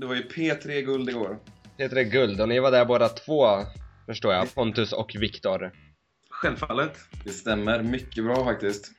[0.00, 1.38] Det var ju P3 Guld igår.
[1.78, 3.46] P3 Guld och ni var där båda två,
[4.06, 4.54] förstår jag.
[4.54, 5.72] Pontus och Viktor.
[6.30, 6.98] Självfallet.
[7.24, 8.90] Det stämmer, mycket bra faktiskt.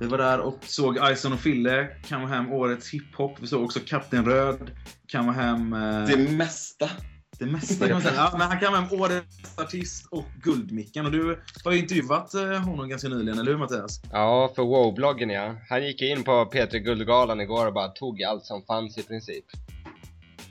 [0.00, 3.36] Vi var där och såg Ison och Fille kamma hem årets hiphop.
[3.40, 4.70] Vi såg också Kapten Röd
[5.08, 5.72] kamma hem...
[5.72, 6.90] Eh, Det mesta.
[7.38, 8.14] det mesta kan man säga.
[8.16, 11.06] Ja, men han kammade hem årets artist och Guldmickan.
[11.06, 14.00] Och du har ju intervjuat eh, honom ganska nyligen, eller hur Mattias?
[14.12, 15.56] Ja, för wow-bloggen ja.
[15.68, 19.44] Han gick in på P3 Guldgalan igår och bara tog allt som fanns i princip.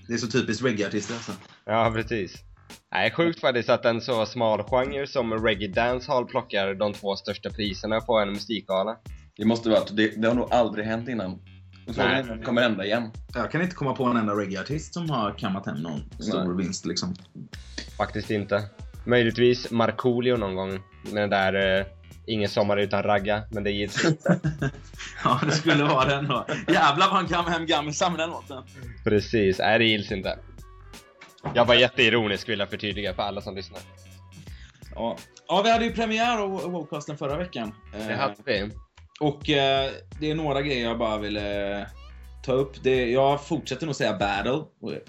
[0.09, 1.31] Det är så typiskt reggae-artister alltså.
[1.65, 2.43] Ja, precis.
[2.91, 7.49] Nej, sjukt faktiskt att en så smal genre som reggae dancehall plockar de två största
[7.49, 8.97] priserna på en musikgala.
[9.37, 11.31] Det måste varit, det, det har nog aldrig hänt innan.
[11.87, 12.23] Och så Nej.
[12.23, 13.11] det kommer hända igen.
[13.33, 16.65] Jag kan inte komma på en enda reggae-artist som har kammat hem någon stor Nej.
[16.65, 17.15] vinst liksom.
[17.97, 18.63] Faktiskt inte.
[19.05, 20.79] Möjligtvis Markoolio någon gång.
[21.11, 21.85] Med den där eh,
[22.29, 24.39] Ingen sommar utan ragga, men det gills inte.
[25.23, 26.45] ja, det skulle vara den då.
[26.67, 28.63] Jävlar vad han kammade hem gammelsa med den låten.
[29.03, 30.39] Precis, nej det gills inte.
[31.55, 33.79] Jag var jätteironisk vill jag förtydliga för alla som lyssnar.
[34.95, 35.17] Ja.
[35.47, 37.73] ja, vi hade ju premiär av Wocasten förra veckan.
[37.91, 38.69] Det Eh, hade vi.
[39.19, 41.87] Och eh, det är några grejer jag bara ville eh,
[42.43, 42.83] ta upp.
[42.83, 44.63] Det, jag fortsätter nog säga battle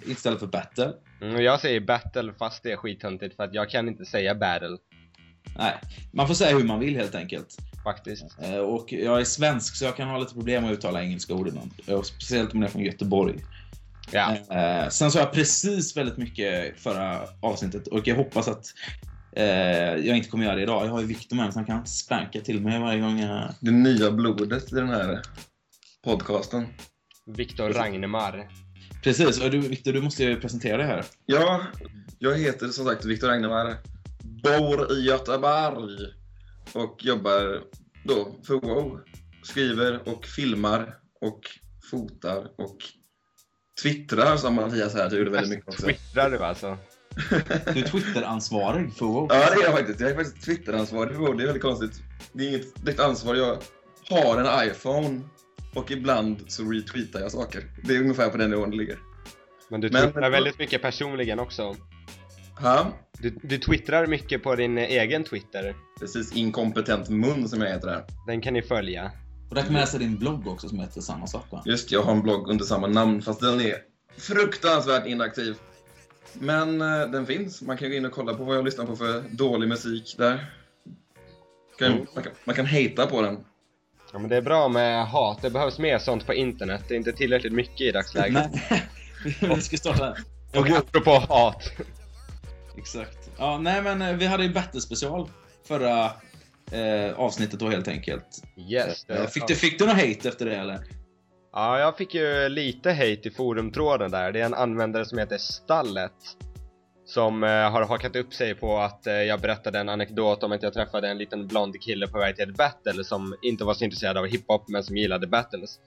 [0.07, 0.93] istället för battle.
[1.23, 4.77] Mm, jag säger battle fast det är skittöntigt för att jag kan inte säga battle
[5.59, 5.75] Nej,
[6.12, 7.56] man får säga hur man vill helt enkelt.
[7.84, 8.25] faktiskt.
[8.43, 11.34] Eh, och jag är svensk så jag kan ha lite problem med att uttala engelska
[11.34, 11.70] ord ibland.
[12.05, 13.45] Speciellt om jag är från Göteborg.
[14.12, 18.67] Ja, Eh, sen sa jag precis väldigt mycket förra avsnittet och jag hoppas att
[19.37, 19.45] eh,
[20.06, 20.87] jag inte kommer göra det idag.
[20.87, 23.55] Jag har ju Viktor med mig så han kan spanka till mig varje gång jag...
[23.61, 25.23] Det nya blodet i den här
[26.05, 26.67] podcasten.
[27.27, 28.49] Viktor Ragnemar.
[29.03, 31.05] Precis, och du Viktor, du måste ju presentera det här.
[31.27, 31.61] Ja,
[32.19, 33.77] jag heter som sagt Viktor Agnemar.
[34.43, 35.99] Bor i Göteborg.
[36.73, 37.61] Och jobbar
[38.05, 39.01] då för Wow.
[39.43, 41.41] Skriver och filmar och
[41.91, 42.77] fotar och
[43.83, 45.87] twittrar som Mattias här gjorde väldigt mycket också.
[45.87, 46.77] Twittrar du alltså?
[47.75, 49.27] Du är Twitter-ansvarig för WoW.
[49.31, 50.00] Ja, det är jag faktiskt.
[50.00, 51.37] Jag är faktiskt Twitteransvarig för Wow.
[51.37, 52.03] Det är väldigt konstigt.
[52.33, 53.34] Det är inget direkt ansvar.
[53.34, 53.59] Jag
[54.11, 55.21] har en iPhone
[55.75, 57.65] och ibland så retweetar jag saker.
[57.84, 58.99] Det är ungefär på den nivån det ligger.
[59.71, 61.77] Men du Men- twittrar väldigt mycket personligen också.
[62.60, 62.87] Ha?
[63.19, 65.75] Du, du twittrar mycket på din egen Twitter.
[66.00, 68.04] Precis inkompetent mun som jag heter här.
[68.26, 69.10] Den kan ni följa.
[69.48, 71.62] Och där kan man läsa din blogg också som heter samma sak va?
[71.66, 73.76] Just jag har en blogg under samma namn fast den är
[74.19, 75.56] fruktansvärt inaktiv.
[76.34, 77.62] Men eh, den finns.
[77.62, 80.47] Man kan gå in och kolla på vad jag lyssnar på för dålig musik där.
[81.78, 82.06] Kan, Mm.
[82.15, 83.38] man, kan, man kan hata på den.
[84.12, 86.84] Ja men det är bra med hat, det behövs mer sånt på internet.
[86.88, 88.50] Det är inte tillräckligt mycket i dagsläget.
[88.70, 88.82] Nej,
[89.56, 90.15] vi ska starta.
[90.56, 91.62] Och apropå hat.
[92.81, 93.31] Exakt.
[93.39, 95.29] Ja, nej men eh, vi hade ju Battle-special
[95.69, 96.05] förra
[96.73, 98.43] eh, avsnittet då helt enkelt.
[98.71, 99.05] Yes.
[99.09, 100.79] Eh, Fick du, fick du någon hate efter det eller?
[101.53, 104.33] Ja, jag fick ju lite hate i forumtråden där.
[104.33, 106.13] Det är en användare som heter Stallet.
[107.07, 110.62] Som eh, har hakat upp sig på att eh, jag berättade en anekdot om att
[110.62, 113.85] jag träffade en liten blond kille på väg till ett battle som inte var så
[113.85, 115.79] intresserad av hiphop men som gillade battles.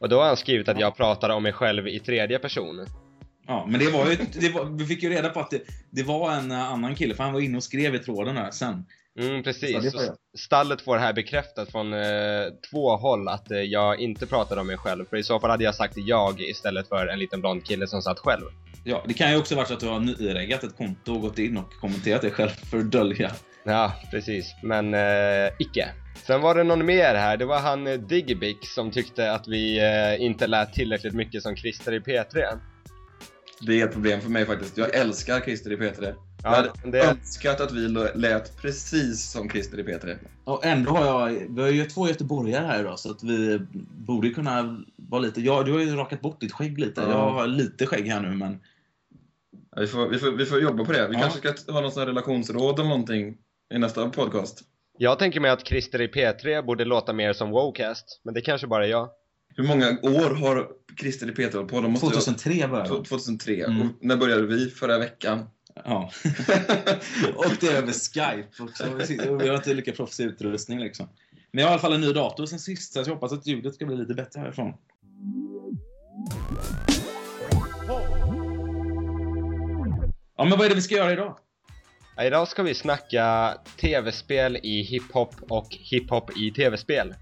[0.00, 2.86] Och då har han skrivit att jag pratar om mig själv i tredje person.
[3.50, 6.02] Ja, men det var ju, det var, vi fick ju reda på att det, det
[6.02, 8.84] var en eh, annan kille, för han var inne och skrev i tråden där sen.
[9.18, 9.92] Mm, precis.
[9.92, 10.14] Så.
[10.38, 12.00] Stallet får här bekräftat från eh,
[12.70, 15.04] två håll att eh, jag inte pratar om mig själv.
[15.10, 18.02] För i så fall hade jag sagt jag istället för en liten blond kille som
[18.02, 18.44] satt själv.
[18.84, 21.38] Ja, det kan ju också vara så att du har nyreggat ett konto och gått
[21.38, 23.30] in och kommenterat det själv för att dölja.
[23.64, 24.54] Ja, precis.
[24.62, 25.88] Men eh, icke.
[26.26, 27.36] Sen var det någon mer här.
[27.36, 31.56] Det var han eh, Digibic som tyckte att vi eh, inte lät tillräckligt mycket som
[31.56, 32.58] Christer i P3.
[33.66, 34.76] Det är ett problem för mig faktiskt.
[34.78, 36.02] Jag älskar Christer i P3.
[36.04, 40.16] jag Ja, hade det, önskat att vi lät precis som Christer i P3.
[40.44, 43.60] Och ändå har jag, vi har ju två göteborgare här idag så att vi
[44.06, 47.00] borde kunna vara lite, ja du har ju rakat bort ditt skägg lite.
[47.00, 47.08] Ja.
[47.10, 48.60] Jag har lite skägg här nu men
[49.76, 51.08] Ja, vi, får, vi, får, vi får jobba på det.
[51.08, 51.20] Vi Ja.
[51.20, 53.36] kanske ska ha någon sån här relationsråd eller någonting
[53.74, 54.60] i nästa podcast.
[54.98, 58.20] jag tänker mig att Christer i P3 borde låta mer som Wowcast.
[58.24, 59.08] Men det kanske bara är jag.
[59.60, 60.68] Hur många år har
[61.00, 61.80] Christer i P3 hållit på?
[61.80, 63.04] De måste ju ha- 2003 började jag.
[63.04, 63.64] 2003.
[63.64, 63.80] Mm.
[63.80, 64.70] Och när började vi?
[64.70, 65.46] Förra veckan.
[65.84, 66.10] Ja.
[67.34, 68.84] och det är över Skype också.
[69.36, 71.08] Vi har inte lika proffsig utrustning liksom.
[71.52, 73.46] Men jag har i alla fall en ny dator sen sist, så jag hoppas att
[73.46, 74.74] ljudet ska bli lite bättre härifrån.
[80.36, 81.38] Ja, men vad är det vi ska göra idag?
[82.16, 87.14] Ja, idag ska vi snacka tv-spel i hiphop och hiphop i tv-spel.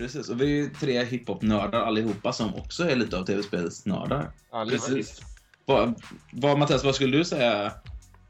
[0.00, 4.30] Precis, och vi är ju tre hiphop-nördar allihopa som också är lite av tv-spelsnördar.
[4.50, 5.22] Ja, Precis.
[5.64, 6.02] Vad,
[6.32, 7.72] vad, Mattias, vad skulle du säga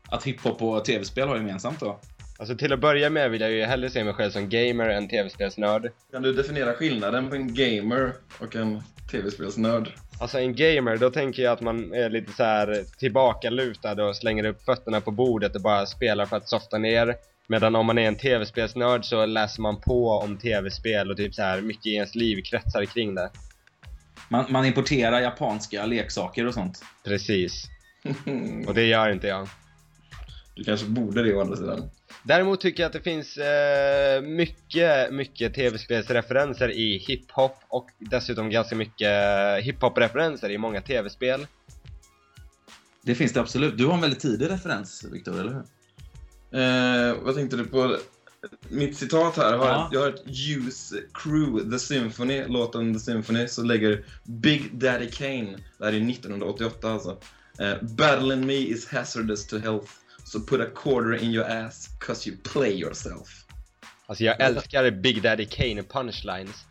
[0.08, 2.00] att hiphop och tv-spel har gemensamt då?
[2.38, 5.08] Alltså till att börja med vill jag ju hellre se mig själv som gamer än
[5.08, 5.90] tv-spelsnörd.
[6.12, 9.92] Kan du definiera skillnaden på en gamer och en tv-spelsnörd?
[10.20, 14.44] Alltså en gamer, då tänker jag att man är lite så här tillbakalutad och slänger
[14.44, 17.16] upp fötterna på bordet och bara spelar för att softa ner.
[17.50, 21.42] Medan om man är en tv-spelsnörd så läser man på om tv-spel och typ så
[21.42, 23.30] här mycket i ens liv kretsar kring det.
[24.28, 26.84] Man, man importerar japanska leksaker och sånt.
[27.04, 27.64] Precis.
[28.66, 29.48] Och det gör inte jag.
[30.54, 31.90] Du kanske borde det å andra sidan.
[32.22, 38.76] Däremot tycker jag att det finns eh, mycket, mycket tv-spelsreferenser i hiphop och dessutom ganska
[38.76, 39.10] mycket
[39.64, 41.46] hiphop-referenser i många tv-spel.
[43.02, 43.78] Det finns det absolut.
[43.78, 45.62] Du har en väldigt tidig referens, Viktor, eller hur?
[46.52, 47.96] Eh, vad tänkte du på?
[48.68, 49.88] Mitt citat här, har Ja.
[49.92, 55.58] jag har ett Use Crew, The Symphony, låten The Symphony, så lägger Big Daddy Kane,
[55.78, 57.18] det här är 1988 alltså.
[57.58, 59.90] Eh, Battling me is hazardous to health,
[60.24, 63.28] so put a quarter in your ass, cause you play yourself.
[64.06, 66.64] Alltså jag älskar Big Daddy Kane punchlines.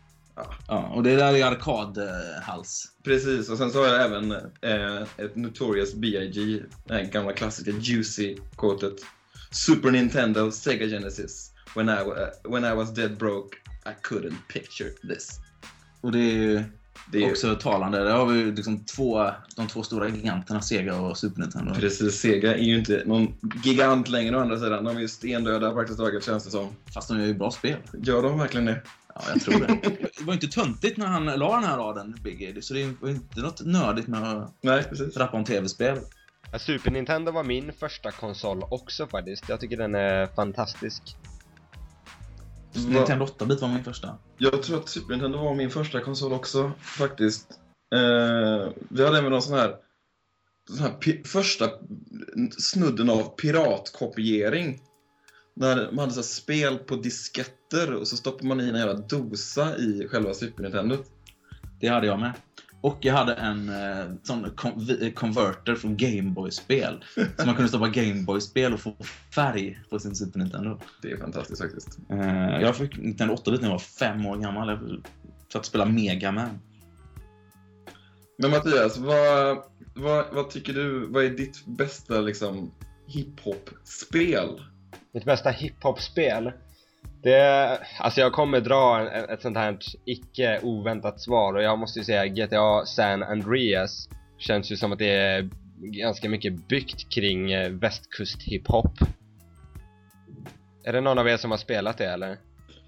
[0.68, 2.84] Ja, och det där är arkadhals.
[3.04, 6.62] Precis, och sen så har jag även eh, ett Notorious B.I.G.
[6.84, 8.96] Det här gamla klassiska Juicy-quotet.
[9.50, 11.52] Super Nintendo, Sega Genesis.
[11.74, 13.56] When I, wa- when I was dead broke,
[13.86, 15.40] I couldn't picture this.
[16.00, 16.64] Och det är ju
[17.12, 17.98] Det är också talande.
[18.04, 21.74] Där har vi ju liksom två, de två stora giganterna, Sega och Super Nintendo.
[21.74, 24.84] Precis, Sega är ju inte någon gigant längre å andra sidan.
[24.84, 26.68] De är ju stendöda praktiskt taget känns det som.
[26.94, 27.76] Fast de gör ju bra spel.
[27.92, 28.80] Gör de verkligen det?
[29.14, 29.78] Ja, jag tror det.
[30.18, 33.08] Det var inte töntigt när han la den här raden, Big Eddie, så det var
[33.08, 35.16] inte något nördigt med att Nej, precis.
[35.16, 35.98] rappa om tv-spel.
[36.52, 39.48] Ja, Super Nintendo var min första konsol också faktiskt.
[39.48, 41.16] Jag tycker den är fantastisk.
[42.72, 44.18] Nintendo 8-bit var min första.
[44.38, 47.50] Jag tror att Super Nintendo var min första konsol också, faktiskt.
[47.94, 49.76] Eh, vi hade även någon sån här,
[50.70, 51.70] sån här första
[52.58, 54.80] snudden av piratkopiering.
[55.54, 59.76] När man hade så spel på disketter och så stoppade man i en jävla dosa
[59.76, 60.96] i själva Super Nintendo.
[61.80, 62.32] Det hade jag med.
[62.82, 64.50] Och jag hade en eh, sån
[65.14, 67.04] converter från Gameboy-spel.
[67.14, 68.96] Så man kunde stoppa Gameboy-spel och få
[69.34, 70.78] färg på sin Super Nintendo.
[71.02, 71.98] Det är fantastiskt faktiskt.
[72.10, 74.68] Eh, jag fick Nintendo 8-bit när jag var fem år gammal.
[74.68, 74.78] Jag
[75.52, 76.58] satt och spelade Mega Man.
[78.38, 79.58] Men Mattias, vad,
[79.94, 82.74] vad, vad tycker du, vad är ditt bästa liksom
[83.06, 84.60] hiphop-spel?
[85.12, 86.52] Mitt bästa hiphop-spel?
[87.22, 91.98] Det, alltså jag kommer dra en, ett sånt här icke oväntat svar och jag måste
[91.98, 94.08] ju säga GTA San Andreas
[94.38, 95.50] känns ju som att det är
[95.80, 98.98] ganska mycket byggt kring eh, västkust hiphop.
[100.84, 102.38] Är det någon av er som har spelat det eller?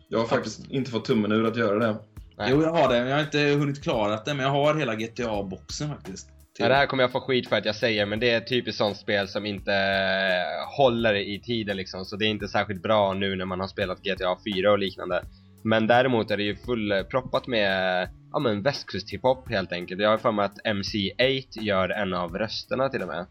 [0.08, 1.96] Jag har faktiskt inte fått tummen ur att göra det.
[2.36, 2.48] Nej.
[2.50, 2.96] Jo, jag har det.
[2.96, 6.31] Jag har inte hunnit klara det, men jag har hela GTA-boxen faktiskt.
[6.58, 8.48] Ja, det här kommer jag få skit för att jag säger men det är ett
[8.48, 12.82] typiskt sånt spel som inte eh, håller i tiden liksom så det är inte särskilt
[12.82, 15.24] bra nu när man har spelat GTA 4 och liknande.
[15.64, 20.00] Men däremot är det ju fullproppat med, ja men västkust hiphop helt enkelt.
[20.00, 23.26] Jag har för mig att MC8 gör en av rösterna till och med.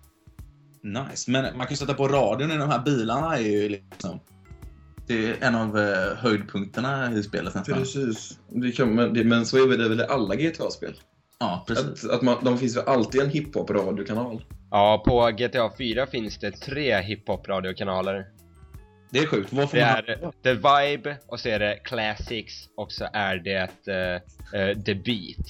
[0.84, 1.32] Nice.
[1.32, 4.20] Men man kan ju sätta på radion i de här bilarna är ju liksom...
[5.08, 7.76] Det är en av eh, höjdpunkterna i spelet nästan.
[7.78, 8.40] Precis.
[8.50, 10.94] Det kan, men, det, men så är det väl i alla GTA-spel?
[11.42, 12.06] Ja, precis.
[12.06, 14.42] Att, att man, de finns väl alltid en hiphop-radiokanal?
[14.72, 18.26] Ja, på GTA 4 finns det tre hiphop radiokanaler.
[19.10, 19.54] Det är sjukt.
[19.54, 23.88] Varför Det man är The Vibe och så är det Classics och så är det
[23.88, 25.48] eh, eh, The Beat.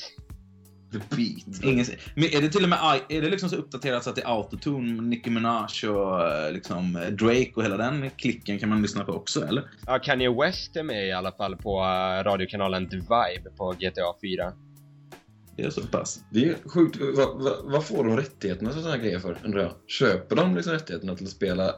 [0.92, 1.64] The Beat.
[1.64, 1.86] Ingen...
[2.16, 2.80] Men är det till och med
[3.10, 6.94] är det liksom så uppdaterat så att det är autotune, Nicki Minaj och eh, liksom
[6.94, 9.64] Drake och hela den klicken kan man lyssna på också, eller?
[9.86, 11.80] Ja, Kanye West är med i alla fall på
[12.26, 14.54] radiokanalen The Vibe på GTA 4.
[15.58, 16.24] Det är så pass.
[16.32, 16.98] Det är sjukt.
[17.02, 19.72] Vad, vad, vad får de rättigheterna till sådana här grejer för, undrar jag?
[19.88, 21.76] Köper de liksom rättigheterna till att spela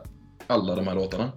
[0.47, 1.31] alla de här låtarna?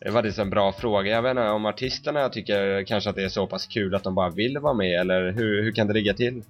[0.00, 1.10] Det var faktiskt en bra fråga.
[1.12, 4.14] Jag vet inte om artisterna tycker kanske att det är så pass kul att de
[4.14, 6.42] bara vill vara med eller hur, hur kan det ligga till?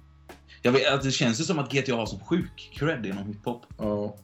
[0.61, 3.65] Jag vet, att det känns ju som att GTA har som sjuk cred inom hiphop.
[3.77, 4.15] Ja,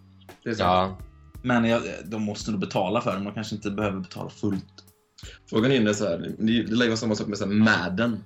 [0.43, 0.97] det är sant.
[0.99, 1.05] Ja,
[1.41, 4.83] Men jag, de måste nog betala för det, men de kanske inte behöver betala fullt.
[5.49, 8.23] Frågan är så här, det, vara samma sak med så här Madden.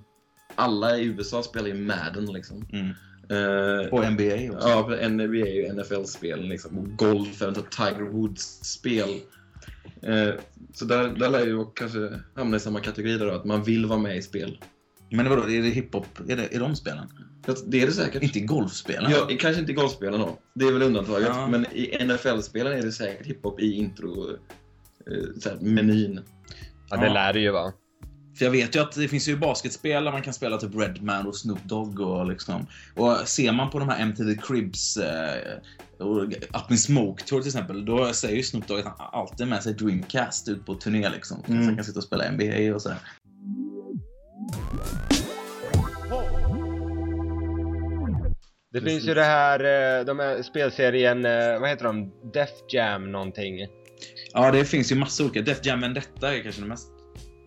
[0.56, 2.66] Alla i USA spelar ju Madden liksom.
[2.74, 2.90] Mm.
[3.30, 4.70] Eh, Och NBA också.
[4.70, 6.78] Ja, NBA är ju NFL-spel liksom.
[6.78, 9.10] Och golf ett Tiger Woods-spel.
[10.02, 10.34] Eh,
[10.74, 14.00] så där, där lär ju kanske hamna i samma kategori då, att man vill vara
[14.00, 14.60] med i spel.
[15.10, 16.20] Men vadå, är det hiphop?
[16.30, 17.08] Är det, är de spelen?
[17.66, 18.24] Det är det säkert.
[18.24, 19.12] Inte i golfspelen?
[19.12, 20.40] Ja, kanske inte i golfspelen då.
[20.54, 21.28] Det är väl undantaget.
[21.28, 21.48] Ja.
[21.48, 26.20] Men i NFL-spelen är det säkert hiphop i intro eh, så här, menyn.
[26.90, 27.74] ja det lär det ju vara.
[28.38, 31.28] För jag vet ju att det finns ju basketspel där man kan spela typ Redman
[31.28, 32.68] och Snoop Dogg och liksom.
[32.96, 35.58] Och ser man på de här MTV Cribs eh,
[36.00, 39.48] och Up in Smoke Tour till exempel, då säger ju Snoop Dogg att han alltid
[39.48, 41.38] med sig Dreamcast ut på turné liksom.
[41.46, 41.66] Så Mm.
[41.66, 42.98] han kan sitta och spela NBA och så här.
[48.72, 48.90] Det Precis.
[48.94, 49.60] finns ju det här,
[50.00, 52.12] eh, de här spelserien, eh, vad heter de?
[52.34, 53.68] Def Jam någonting.
[54.34, 55.42] Ja, det finns ju massa olika.
[55.42, 56.88] Def Jam Vendetta är kanske det mest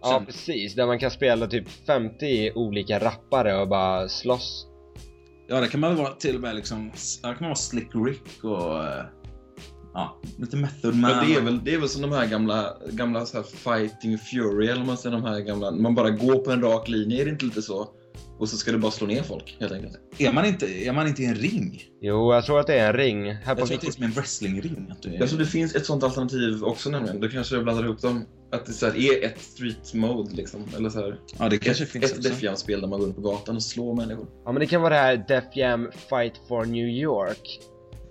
[0.03, 0.27] Ja Känd.
[0.27, 4.67] precis, där man kan spela typ 50 olika rappare och bara slåss.
[5.49, 6.91] Ja, det kan man vara till och med liksom,
[7.23, 9.05] det kan man vara Slick Rick och eh,
[9.95, 11.11] ja, lite Method Man.
[11.11, 14.19] Men det, är väl, det är väl som de här gamla, gamla så här Fighting
[14.19, 17.25] Fury, eller man säger, de här gamla, man bara går på en rak linje, är
[17.25, 17.89] det inte lite så?
[18.39, 19.95] Och så ska du bara slå ner folk, helt enkelt.
[20.19, 21.83] Är man inte, är man inte i en ring?
[22.01, 23.33] Jo, jag tror att det är en ring.
[23.33, 24.89] Här Jag på tror att det är som en wrestlingring.
[24.91, 25.19] Att du är...
[25.19, 28.25] Jag tror det finns ett sånt alternativ också nämligen, då kanske jag blandar ihop dem.
[28.53, 31.85] Att det så här är ett street mode liksom, eller så här, Ja, det kanske
[31.85, 32.29] ett, finns ett också.
[32.29, 34.27] Def Jam-spel där man går runt på gatan och slår människor.
[34.45, 37.61] Ja men det kan vara det här Def Jam Fight for New York.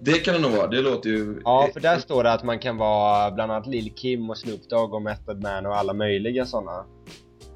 [0.01, 1.41] Det kan det nog vara, det låter ju...
[1.43, 4.69] Ja, för där står det att man kan vara bland annat Lil Kim och Snoop
[4.69, 6.85] Dogg och Method Man och alla möjliga sådana.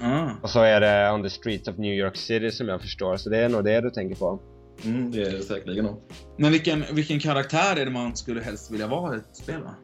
[0.01, 0.29] Ah.
[0.41, 3.29] Och så är det On the Streets of New York City som jag förstår, så
[3.29, 4.39] det är nog det du tänker på.
[4.85, 6.01] Mm, det är det säkerligen nog.
[6.37, 9.63] Men vilken, vilken karaktär är det man skulle helst vilja vara i ett spel?
[9.63, 9.75] Va?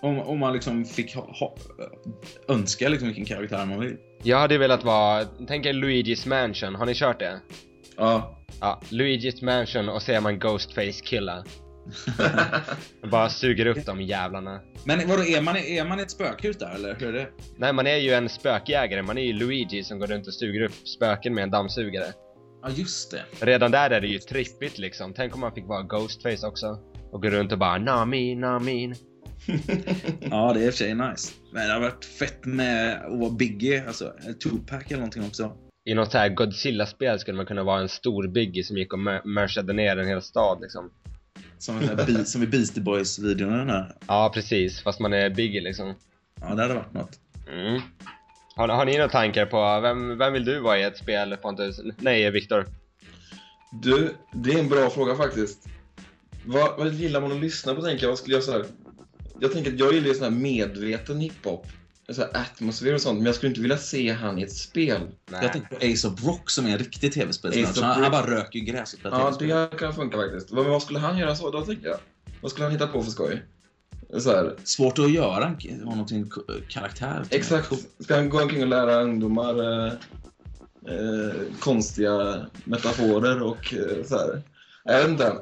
[0.00, 1.56] Om, om man liksom fick ha, ha,
[2.48, 3.96] önska liksom vilken karaktär man vill.
[4.22, 7.40] Jag hade velat vara, tänk er Luigi's Mansion, har ni kört det?
[7.96, 8.38] Ja.
[8.60, 11.38] Ja, Luigi's Mansion och så är man Ghostface killa.
[11.38, 11.63] Och
[13.10, 14.60] bara suger upp de jävlarna.
[14.84, 17.28] Men vadå, är man, är man ett spökhus där eller hur är det?
[17.58, 20.62] Nej, man är ju en spökjägare, man är ju Luigi som går runt och suger
[20.62, 22.06] upp spöken med en dammsugare.
[22.62, 23.46] Ja, just det.
[23.46, 25.14] Redan där är det ju trippigt liksom.
[25.14, 26.78] Tänk om man fick vara Ghostface också.
[27.12, 28.94] Och gå runt och bara Nami, Namin.
[30.20, 31.32] Ja, det är i och för sig nice.
[31.52, 34.12] Men det har varit fett med att vara Biggie, alltså
[34.42, 35.52] Tupac eller någonting också.
[35.84, 38.98] I något så här Godzilla-spel skulle man kunna vara en stor biggie som gick och
[38.98, 40.90] mör- mörsade ner en hel stad liksom.
[41.64, 43.94] Som, Be- som i Beastie Boys-videon den här.
[44.06, 44.82] Ja, precis.
[44.82, 45.94] Fast man är biggie liksom.
[46.40, 47.18] Ja, det hade varit något.
[47.52, 47.80] Mm.
[48.56, 51.80] Har, har ni några tankar på vem, vem vill du vara i ett spel Pontus?
[51.98, 52.66] Nej, Viktor.
[53.70, 55.68] Du, det är en bra fråga faktiskt.
[56.44, 58.10] Vad, vad gillar man att lyssna på tänker jag?
[58.10, 58.64] Vad skulle jag säga?
[59.40, 61.66] Jag tänker att jag gillar ju sån här medveten hiphop.
[62.08, 65.00] Så här atmosfär och sånt, men jag skulle inte vilja se han i ett spel.
[65.30, 65.40] Nej.
[65.42, 67.84] Jag tänkte på Ace of Rock som är en riktig tv-spelsnörd.
[67.84, 70.50] Han, han bara röker gräs och Ja, det kan funka faktiskt.
[70.52, 71.98] Men vad skulle han göra så då, tänker jag?
[72.40, 73.42] Vad skulle han hitta på för skoj?
[74.18, 75.56] Så här, Svårt att göra
[76.10, 77.24] en k- karaktär.
[77.30, 77.72] exakt.
[78.00, 79.92] Ska han gå omkring och lära ungdomar eh,
[80.86, 84.42] eh, konstiga metaforer och eh, så här?
[84.84, 85.36] Jag vet inte.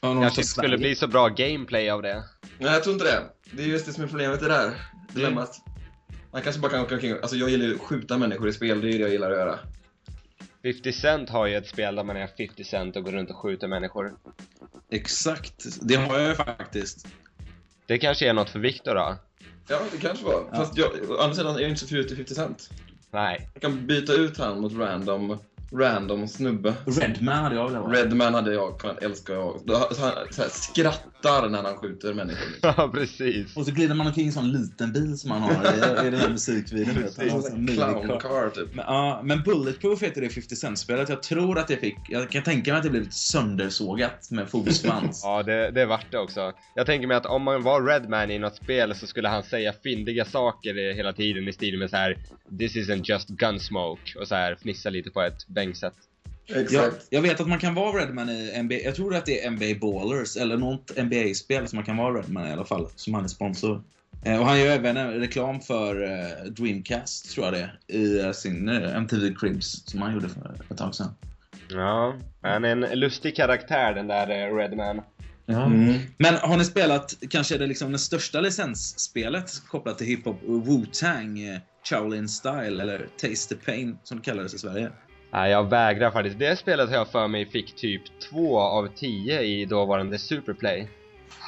[0.00, 2.24] Ja, någon kanske från inte skulle bli så bra gameplay av det.
[2.58, 3.22] Nej, jag tror inte det.
[3.52, 4.74] Det är just det som är problemet i det där
[5.12, 5.60] dilemmat.
[6.32, 8.80] Man kanske bara kan åka omkring Alltså jag gillar ju att skjuta människor i spel,
[8.80, 9.58] det är det jag gillar att göra.
[10.62, 13.36] 50 Cent har ju ett spel där man är 50 Cent och går runt och
[13.36, 14.14] skjuter människor.
[14.90, 15.66] Exakt.
[15.80, 17.06] Det har jag ju faktiskt.
[17.86, 19.16] Det kanske är något för Viktor då?
[19.68, 20.48] Ja, det kanske var.
[20.50, 20.56] Ja.
[20.56, 22.70] Fast jag, å andra sidan är jag inte så förtjust i 50 Cent.
[23.10, 23.50] Nej.
[23.54, 25.38] Jag kan byta ut han mot random,
[25.72, 26.74] random snubbe.
[26.86, 27.92] Redman hade jag velat vara.
[27.92, 29.60] Redman hade jag kunnat älska jag.
[29.66, 30.48] Så Han så här,
[31.18, 32.48] skrattar när han skjuter människor.
[32.62, 33.56] Ja, precis.
[33.56, 35.50] Och så glider man omkring i en sån liten bil som han har
[36.06, 36.94] i, den här musikvideon.
[37.02, 37.22] vet du.
[37.22, 38.02] Det är Han har som en en minicar.
[38.04, 38.74] clown car typ.
[38.74, 41.08] Men, ja, men Bulletproof heter det 50 Cent-spelet.
[41.08, 41.96] Jag tror att det fick...
[42.08, 45.22] Jag kan tänka mig att det blev söndersågat med fogsvans.
[45.28, 46.52] Ja, det, det vart det också.
[46.74, 49.72] Jag tänker mig att om man var Redman i något spel så skulle han säga
[49.82, 52.18] fyndiga saker hela tiden i stil med så här
[52.58, 55.94] This isn't just gunsmoke och så här fnissa lite på ett bänksätt.
[56.50, 57.06] Jag, Exakt.
[57.10, 58.74] jag vet att man kan vara Redman i NBA.
[58.74, 62.48] Jag tror att det är NBA Ballers eller något NBA-spel som man kan vara Redman
[62.48, 62.88] i alla fall.
[62.96, 63.82] Som han är sponsor.
[64.24, 68.32] Eh, Och han gör även en reklam för eh, Dreamcast, tror jag det i eh,
[68.32, 71.14] sin MTV Cribs som han gjorde för ett tag sedan.
[71.68, 75.00] Ja, han är en lustig karaktär den där Redman.
[75.46, 75.98] Mm.
[76.16, 82.28] Men har ni spelat kanske det liksom det största licensspelet kopplat till hiphop, Wu-Tang, Shaolin
[82.28, 84.90] Style eller Taste the Pain som det kallades i Sverige?
[85.32, 86.38] Nej, jag vägrar faktiskt.
[86.38, 90.88] Det spelet har jag för mig fick typ 2 av 10 i dåvarande Superplay.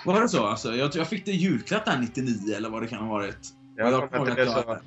[0.05, 0.47] Var det så?
[0.47, 3.39] Alltså, jag, jag fick det julklapp där 99 eller vad det kan ha varit.
[3.77, 3.93] Jag
[4.37, 4.65] det att så.
[4.67, 4.79] jag-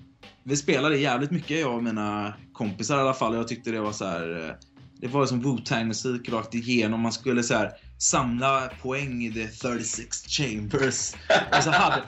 [0.44, 3.32] Vi spelade jävligt mycket, jag och mina kompisar i alla fall.
[3.34, 4.48] och Jag tyckte det var så här.
[4.50, 4.56] eh,
[4.98, 7.00] Det var som Wu-Tang musik rakt igenom.
[7.02, 7.72] Man skulle så här
[8.04, 11.14] samla poäng i the 36 chambers.
[11.58, 12.04] Och så hade,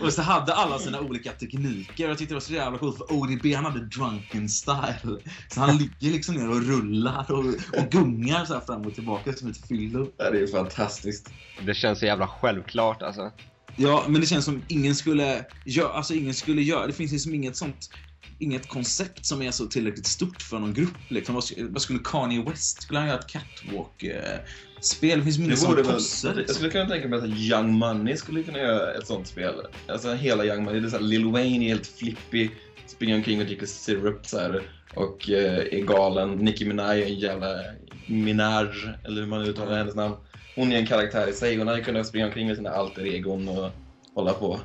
[0.00, 2.08] och så hade alla sina olika tekniker.
[2.08, 5.18] Jag tyckte det var så jävla coolt för ODB han hade drunken style.
[5.48, 7.44] Så han ligger liksom ner och rullar och,
[7.78, 10.10] och gungar så här fram och tillbaka som ett fyllo.
[10.16, 11.30] Det är fantastiskt.
[11.66, 13.32] Det känns så jävla självklart alltså.
[13.76, 17.34] Ja, men det känns som ingen skulle göra, alltså ingen skulle göra, det finns liksom
[17.34, 17.90] inget sånt
[18.38, 20.94] inget koncept som är så tillräckligt stort för någon grupp.
[21.08, 21.34] Liksom.
[21.34, 25.18] Vad, sk- vad skulle Kanye West, skulle han göra ett catwalk-spel?
[25.18, 26.34] det finns mindre Det som posse.
[26.46, 29.54] jag skulle kunna tänka mig att Young Money skulle kunna göra ett sånt spel.
[29.88, 32.50] Alltså hela Young Money, det är så här, Lil Wayne är helt flippig,
[32.86, 34.62] springer omkring och dricker syrup så här,
[34.94, 36.30] och eh, är galen.
[36.30, 37.56] Nicki Minaj är en jävla
[38.06, 38.66] Minaj,
[39.04, 40.14] eller hur man uttalar hennes namn.
[40.56, 43.48] Hon är en karaktär i sig, hon hade kunnat springa omkring med sina alter egon
[43.48, 43.70] och
[44.14, 44.60] hålla på.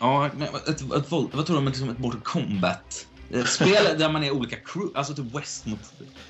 [0.00, 3.06] Ja, men ett, ett, ett, vad tror du om liksom ett Mortal Kombat?
[3.30, 5.78] Ett spel där man är olika crew, alltså typ West mot...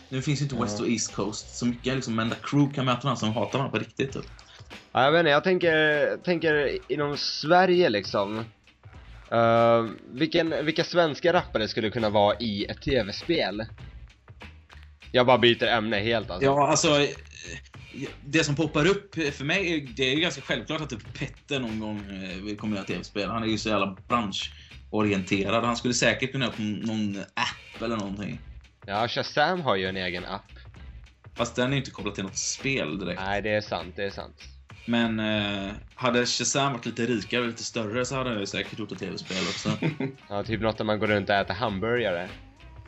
[0.09, 2.85] Nu finns ju inte West och East Coast så mycket liksom, men där crew kan
[2.85, 4.13] möta varandra som hatar varandra på riktigt.
[4.13, 4.25] Typ.
[4.93, 8.45] Ja, jag vet inte, jag tänker, tänker inom Sverige liksom.
[9.33, 13.67] Uh, vilken, vilka svenska rappare skulle kunna vara i ett tv-spel?
[15.13, 16.47] Jag bara byter ämne helt alltså.
[16.47, 16.89] Ja, alltså...
[18.21, 21.61] Det som poppar upp för mig, är- det är ju ganska självklart att typ Petter
[21.61, 21.99] någon gång
[22.51, 23.29] eh, komma göra tv-spel.
[23.31, 25.65] Han är ju så jävla branschorienterad.
[25.65, 28.41] Han skulle säkert kunna göra någon app eller någonting.
[28.87, 30.51] Ja, Shazam har ju en egen app.
[31.37, 33.21] Fast den är ju inte kopplad till något spel direkt.
[33.21, 34.37] Nej, det är sant, det är sant.
[34.87, 38.79] Men eh, hade Shazam varit lite rikare och lite större så hade han ju säkert
[38.79, 39.71] gjort ett tv-spel också.
[40.29, 42.31] Ja, typ något där man går runt och äter hamburgare.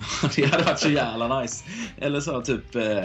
[0.36, 1.64] det hade varit så jävla nice.
[1.96, 2.74] Eller så typ...
[2.74, 3.04] Eh,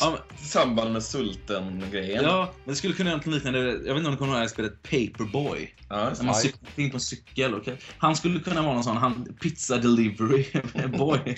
[0.00, 2.24] ja, samband med Sulten-grejen.
[2.24, 3.58] ja, men det skulle kunna göra något liknande.
[3.58, 5.74] Jag vet inte om du kommer ihåg det här spelet Paperboy.
[5.88, 7.54] Ja, När man cyklar in på en cykel.
[7.54, 7.76] Okay?
[7.98, 10.46] Han skulle kunna vara någon sån han, pizza delivery
[10.98, 11.36] boy.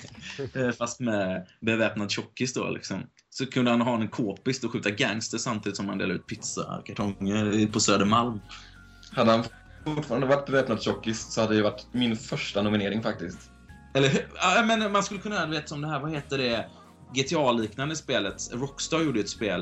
[0.53, 3.03] Eh, Fast med beväpnad tjockis då liksom.
[3.29, 7.67] Så kunde han ha en k-pist och skjuta gangster samtidigt som han delade ut pizzakartonger
[7.67, 8.39] på Södermalm.
[9.11, 9.43] Hade han
[9.85, 13.51] fortfarande varit beväpnad tjockis så hade det varit min första nominering faktiskt.
[13.93, 16.65] Eller men man skulle kunna, vet som det här, vad heter det?
[17.13, 18.49] GTA-liknande spelet.
[18.53, 19.61] Rockstar gjorde ett spel.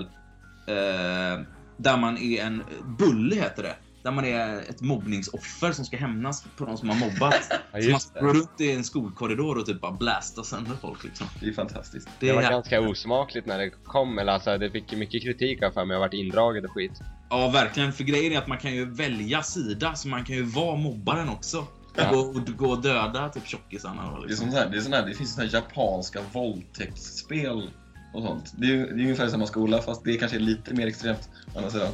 [0.68, 1.42] Eh,
[1.78, 2.64] där man är en
[2.98, 3.76] bully, heter det.
[4.04, 7.36] Där man är ett mobbningsoffer som ska hämnas på de som har mobbat.
[7.74, 8.40] Ja, så man går det.
[8.40, 11.28] runt i en skolkorridor och typ bara blastar sönder folk liksom.
[11.40, 12.10] Det är fantastiskt.
[12.20, 15.64] Det var är- ganska osmakligt när det kom, eller alltså det fick ju mycket kritik
[15.64, 16.92] av för mig, jag varit indraget och skit.
[17.30, 17.94] Ja, verkligen.
[17.94, 21.30] För grejen är att man kan ju välja sida, så man kan ju vara mobbaren
[21.30, 21.68] också.
[21.98, 22.12] Ja.
[22.12, 24.12] Gå, och, gå och döda typ tjockisarna.
[24.12, 24.46] då, Det, är Liksom.
[24.52, 27.70] sånt här, det, är sån här, det finns såna här japanska våldtäktsspel
[28.14, 28.54] och sånt.
[28.58, 31.58] Det är det är ungefär samma skola fast det kanske är lite mer extremt å
[31.58, 31.92] andra sidan.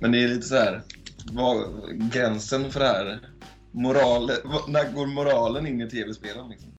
[0.00, 0.82] Men det är lite så här,
[1.32, 1.56] vad,
[2.12, 3.20] gränsen för det här,
[3.72, 6.72] moral, vad- när går moralen in i tv-spelen liksom?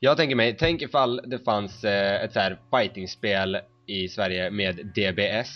[0.00, 4.76] Jag tänker mig, tänk ifall det fanns eh, ett så här fightingspel i Sverige med
[4.76, 5.48] DBS.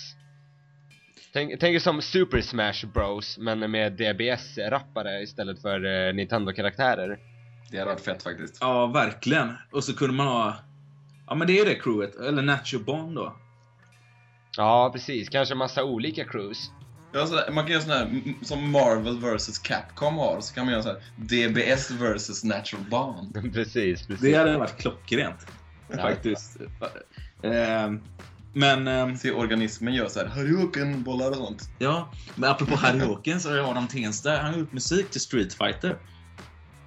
[1.33, 7.19] Tänk, tänk er som Super Smash Bros men med DBS-rappare istället för eh, Nintendo-karaktärer.
[7.71, 8.59] Det hade varit fett faktiskt.
[8.61, 9.53] Ja, verkligen.
[9.71, 10.57] Och så kunde man ha...
[11.27, 12.17] Ja, men det är det crewet.
[12.17, 13.37] Eller Nacho Bond då.
[14.57, 15.29] Ja, precis.
[15.29, 16.71] Kanske massa olika crews.
[17.13, 20.65] Ja, så där, man kan göra sån här, som Marvel vs Capcom har, så kan
[20.65, 23.53] man göra så här DBS vs Natural Bond.
[23.55, 24.21] precis, precis.
[24.21, 25.47] Det hade varit klockrent.
[25.89, 25.97] Ja.
[25.97, 26.57] Faktiskt.
[27.43, 28.01] Ehm,
[28.53, 31.71] Men, ehm, Se organismen gör så här Hadouken-bollar och sånt.
[31.79, 32.09] ja.
[32.35, 35.89] Men apropå Harry så har Adam Tensta, han har gjort musik till Street Fighter.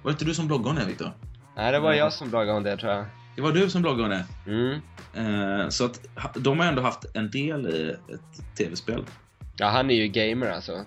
[0.02, 1.12] Var det inte du som bloggade om det, Viktor?
[1.56, 3.04] Nej, det var jag som bloggade om det tror jag.
[3.36, 4.50] Det var du som bloggade om det.
[4.52, 5.60] Mm.
[5.62, 6.00] Eh, Så att
[6.34, 9.04] de har ändå haft en del i ett tv-spel.
[9.56, 10.84] Ja, han är ju gamer alltså.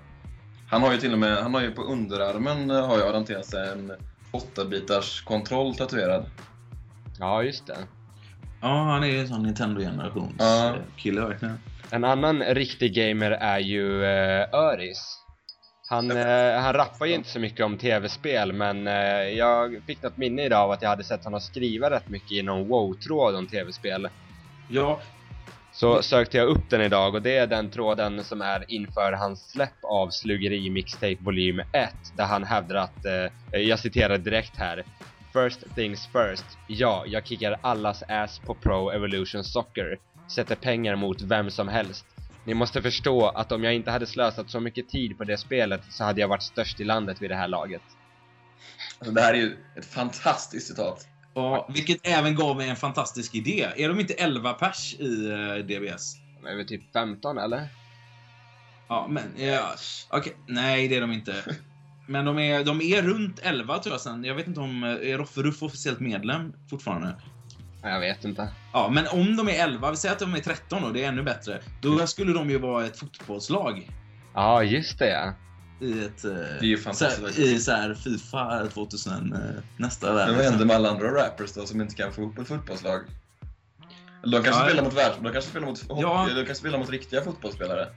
[0.70, 3.46] Han har ju till och med, han har ju på underarmen eh, har jag orienterat
[3.46, 3.92] sig en
[4.32, 6.26] 8-bitars kontroll tatuerad.
[7.20, 7.78] Ja, just det.
[8.62, 10.76] Ja, han är ju en sån Nintendo-generations Ja.
[10.98, 11.60] kille verkligen.
[11.92, 15.22] En annan riktig gamer är ju eh, Öris.
[15.90, 18.94] Han, eh, han rappar ju inte så mycket om tv-spel men eh,
[19.38, 22.42] jag fick något minne idag av att jag hade sett honom skriva rätt mycket i
[22.42, 24.10] någon WoW-tråd om tv-spel.
[24.70, 25.00] Ja,
[25.72, 29.52] Så sökte jag upp den idag och det är den tråden som är inför hans
[29.52, 31.68] släpp av Slugeri Mixtape volym 1
[32.18, 34.84] där han hävdar att, eh, jag citerar direkt här
[35.36, 39.98] First things first, ja, jag kickar allas ass på Pro Evolution Soccer
[40.36, 42.06] Sätter pengar mot vem som helst
[42.46, 45.82] Ni måste förstå att om jag inte hade slösat så mycket tid på det spelet
[45.90, 47.82] så hade jag varit störst i landet vid det här laget
[49.00, 51.08] Alltså, det här är ju ett fantastiskt citat.
[51.34, 53.68] ja, vilket även gav mig en fantastisk idé.
[53.76, 56.16] Är de inte 11 pers i eh, DBS?
[56.42, 57.68] De är väl typ 15 eller?
[58.90, 59.24] Ja, men...
[59.38, 59.76] Ja,
[60.10, 61.44] Okej, nej det är de inte.
[62.08, 64.24] Men de är, de är runt 11 tror jag sen.
[64.24, 64.84] Jag vet inte om...
[64.84, 67.16] eh, Är Roffe Ruff officiellt medlem fortfarande?
[67.84, 70.82] Jag vet inte Ja, men om de är 11, vi säger att de är 13
[70.82, 71.62] då, det är ännu bättre.
[71.82, 73.90] Då skulle de ju vara ett fotbollslag.
[74.34, 75.34] Ja, just det ja
[75.88, 76.26] I ett...
[76.26, 77.36] eh, är ju fantastiskt.
[77.36, 79.40] så I så här Fifa 2000, eh,
[79.78, 80.28] nästa värld.
[80.28, 83.02] Men vad händer med alla andra rappers då som inte kan få ihop ett fotbollslag?
[84.24, 85.18] De kanske Ja, spelar mot världs...
[85.22, 86.26] De kanske spelar mot, Ja.
[86.30, 87.88] de kanske spelar mot riktiga fotbollsspelare.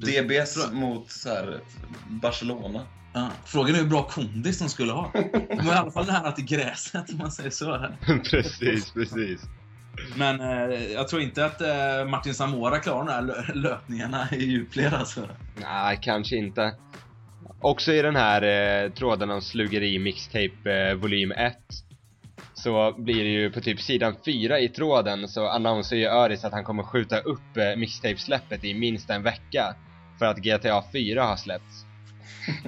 [0.00, 0.74] DBS jag.
[0.74, 1.60] mot så här,
[2.08, 2.86] Barcelona.
[3.12, 5.10] Ja, frågan är hur bra kondis de skulle ha.
[5.48, 7.88] De var i alla fall nära till gräset om man säger så.
[8.30, 9.40] precis, precis.
[10.16, 14.44] Men eh, jag tror inte att eh, Martin Zamora klarar de här lö- löpningarna i
[14.44, 15.28] djupled alltså.
[15.60, 16.74] Nej, kanske inte.
[17.60, 21.56] Också i den här eh, tråden om slugeri mixtape eh, volym 1
[22.54, 26.52] så blir det ju på typ sidan 4 i tråden så annonserar ju Öris att
[26.52, 29.74] han kommer skjuta upp eh, mixtape-släppet i minst en vecka
[30.18, 31.86] för att GTA 4 har släppts.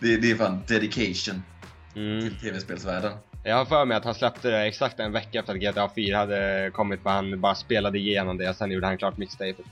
[0.00, 1.42] Det, det är fan dedication
[1.96, 2.20] Mm.
[2.20, 3.12] till tv-spelsvärlden.
[3.44, 6.16] Jag har för mig att han släppte det exakt en vecka efter att GTA 4
[6.18, 9.66] hade kommit för han bara spelade igenom det och sen gjorde han klart mixtapet.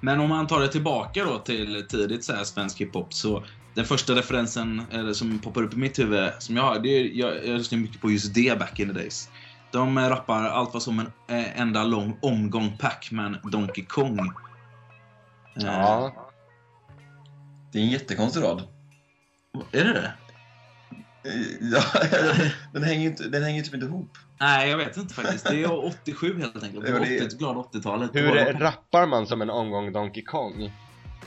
[0.00, 3.44] Men om man tar det tillbaka då till tidigt så här svensk hiphop så
[3.74, 7.04] den första referensen eller, som poppar upp i mitt huvud som jag har, det är,
[7.04, 9.28] jag, jag lyssnar mycket på just det back in the days.
[9.72, 14.18] De rappar allt vad som en eh, enda lång omgång Pac-Man Donkey Kong.
[14.18, 14.24] Eh,
[15.54, 16.12] Ja,
[17.72, 18.62] Det är en jättekonstig rad.
[19.72, 20.12] Är det det?
[21.24, 21.82] Eh, Ja,
[22.72, 24.18] den hänger ju inte, den hänger typ inte ihop.
[24.40, 25.44] Nej, jag vet inte faktiskt.
[25.46, 26.84] Det är 87 helt enkelt.
[26.86, 28.10] Det var det är- 80, glada 80-talet.
[28.14, 30.72] hur Det var- rappar man som en omgång Donkey Kong?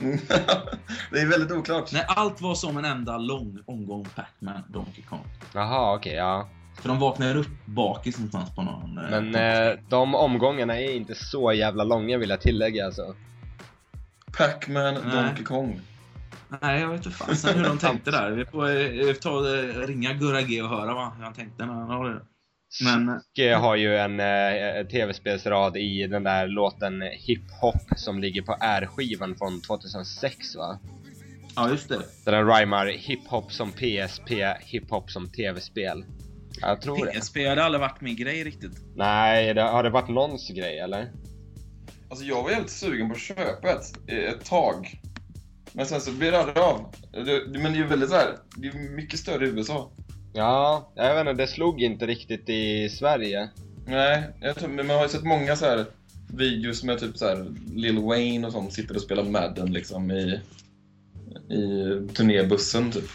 [1.10, 1.92] det är väldigt oklart.
[1.92, 5.24] Nej, allt var som en enda lång omgång Pac-Man Donkey Kong.
[5.54, 6.48] Jaha, okej, ja.
[6.80, 8.98] För de vaknar upp bakis någonstans på någon...
[8.98, 13.14] eh, Men eh, de omgångarna är inte så jävla långa vill jag tillägga alltså.
[14.38, 14.94] Pac-Man.
[14.94, 15.80] Donkey Kong.
[16.62, 18.30] Nej, jag vet inte fasen hur de tänkte där.
[18.30, 18.70] Vi får
[19.08, 22.10] eh, ta och eh, ringa Gurra G och höra vad han tänkte när han har
[22.10, 22.20] det.
[22.84, 23.08] Men...
[23.38, 28.56] eh, har ju en eh, tv-spelsrad i den där låten Hip Hop som ligger på
[28.60, 30.78] R-skivan från 2006 va?
[31.56, 31.98] Ja, just det.
[32.24, 34.30] Där den rhymar hiphop som PSP,
[34.60, 36.04] hiphop som tv-spel.
[36.60, 37.20] Jag tror det.
[37.20, 38.72] PSP hade aldrig varit min grej riktigt.
[38.96, 41.12] Nej, det, har det varit någons grej eller?
[42.08, 45.00] Alltså jag var jävligt sugen på att köpa ett, ett tag.
[45.72, 46.94] Men sen så blev det aldrig av.
[47.12, 49.90] Det, men det är ju väldigt så här, det är mycket större i USA.
[50.32, 53.48] Ja, jag vet inte, det slog inte riktigt i Sverige.
[53.86, 55.84] Nej, jag tror, men man har ju sett många så här
[56.34, 60.40] videos med typ så här Lil Wayne och sånt sitter och spelar Madden liksom i,
[61.50, 63.10] i turnébussen typ.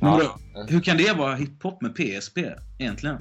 [0.00, 0.38] Ja.
[0.68, 2.38] Hur kan det vara hiphop med PSP
[2.78, 3.18] egentligen?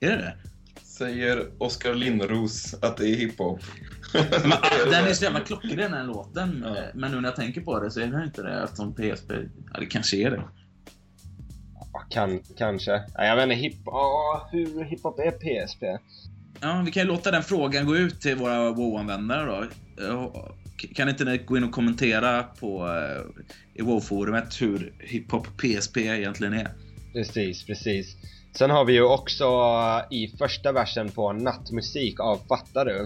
[0.00, 0.34] Är det det?
[0.82, 3.60] Säger Oskar Lindros att det är hiphop.
[4.14, 4.60] Ah,
[4.90, 6.64] den är så jävla klockren den låten.
[6.66, 6.76] Ja.
[6.94, 9.32] Men nu när jag tänker på det så är det inte det eftersom PSP...
[9.72, 10.42] Ja, det kanske är det.
[11.92, 12.92] Ja, kan, kanske.
[13.14, 15.82] Ja, jag vet inte, hip, ja, hur hiphop är PSP?
[16.60, 20.54] Ja, vi kan ju låta den frågan gå ut till våra WoW-användare då.
[20.94, 23.42] Kan inte ni gå in och kommentera på eh,
[23.74, 26.68] i WoW-forumet hur hiphop PSP egentligen är?
[27.12, 28.16] Precis, precis.
[28.58, 33.02] Sen har vi ju också eh, i första versen på Nattmusik av Fattar du?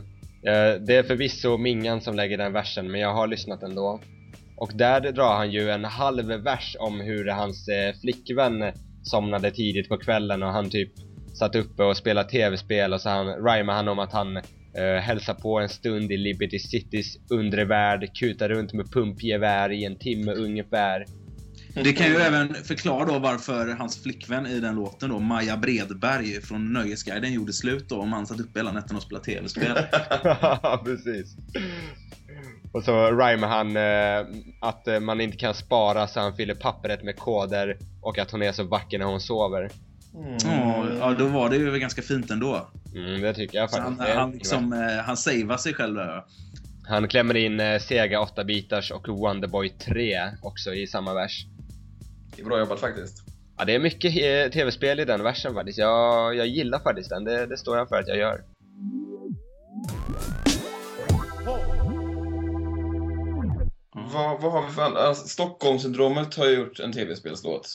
[0.51, 4.01] Eh, Det är förvisso Mingan som lägger den versen, men jag har lyssnat ändå.
[4.57, 9.89] Och där drar han ju en halv vers om hur hans eh, flickvän somnade tidigt
[9.89, 10.93] på kvällen och han typ
[11.39, 14.41] satt uppe och spelade tv-spel och så han rhymar han om att han
[14.77, 19.85] eh, hälsar på en stund i Liberty Citys undre värld, kutar runt med pumpgevär i
[19.85, 21.05] en timme ungefär.
[21.75, 26.43] Det kan ju även förklara då varför hans flickvän i den låten då, Maja Bredberg
[26.43, 29.75] från Nöjesguiden gjorde slut då om han satt uppe hela nätterna och spelade tv-spel.
[30.85, 31.37] Precis.
[32.73, 37.03] Och så rhymar han eh, att eh, man inte kan spara så han fyller pappret
[37.03, 39.71] med koder och att hon är så vacker när hon sover.
[40.45, 42.69] Ja, ja, då var det ju ganska fint ändå.
[42.95, 44.01] Mm, det tycker jag Så faktiskt.
[44.01, 46.25] han, han, liksom, eh, han savear sig själv där.
[46.89, 51.47] han klämmer in eh, Sega 8-bitars och Wonderboy 3 också i samma vers.
[52.37, 53.23] Det är bra jobbat faktiskt.
[53.59, 55.79] Ja, det är mycket eh, tv-spel i den versen faktiskt.
[55.79, 58.41] Jag, jag gillar faktiskt den, det, det står jag för att jag gör.
[63.95, 67.69] Vad, vad har vi för alltså, Stockholmssyndromet har gjort en tv-spelslåt.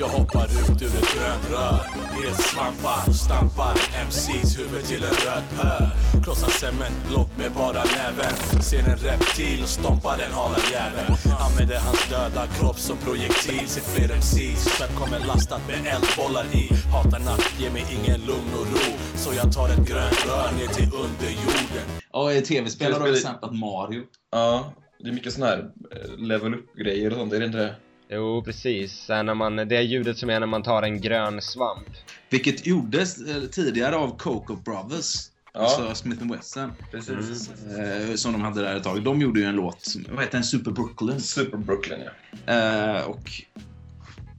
[0.00, 1.80] Jag hoppar ut ur ett grönt rör
[2.22, 3.74] Helt slampar, stampar
[4.06, 5.86] MCs huvud till en röd pöl.
[6.24, 8.62] Krossar cementblock med bara näven.
[8.62, 13.68] Ser en reptil och stompar den hala jäveln Använder hans döda kropp som projektil.
[13.68, 16.64] Ser fler MCs, skepp kommer lastat med eldbollar i.
[16.94, 18.92] Hatar natt, ger mig ingen lugn och ro.
[19.16, 21.86] Så jag tar ett grönt rör ner till underjorden.
[22.12, 24.02] Ja, i tv-spel har Tv-spel- samplat Mario.
[24.32, 27.74] Ja, det är mycket sån här eh, level up-grejer och sånt, är det inte det?
[28.10, 29.08] Jo, precis.
[29.08, 31.88] När man, det ljudet som är när man tar en grön svamp.
[32.30, 35.14] Vilket gjordes eh, tidigare av Coco Brothers.
[35.52, 35.60] Ja.
[35.60, 36.72] Alltså Smith Wesson.
[36.90, 37.50] Precis.
[37.50, 39.02] Eh, som de hade där ett tag.
[39.02, 40.44] De gjorde ju en låt, som, vad heter den?
[40.44, 41.20] Super Brooklyn.
[41.20, 42.00] Super Brooklyn,
[42.46, 42.52] ja.
[42.52, 43.30] Eh, och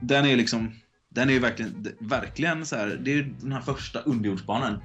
[0.02, 0.74] den är liksom
[1.10, 3.00] den är ju verkligen, verkligen så här.
[3.04, 4.82] Det är ju den här första underjordsbanan.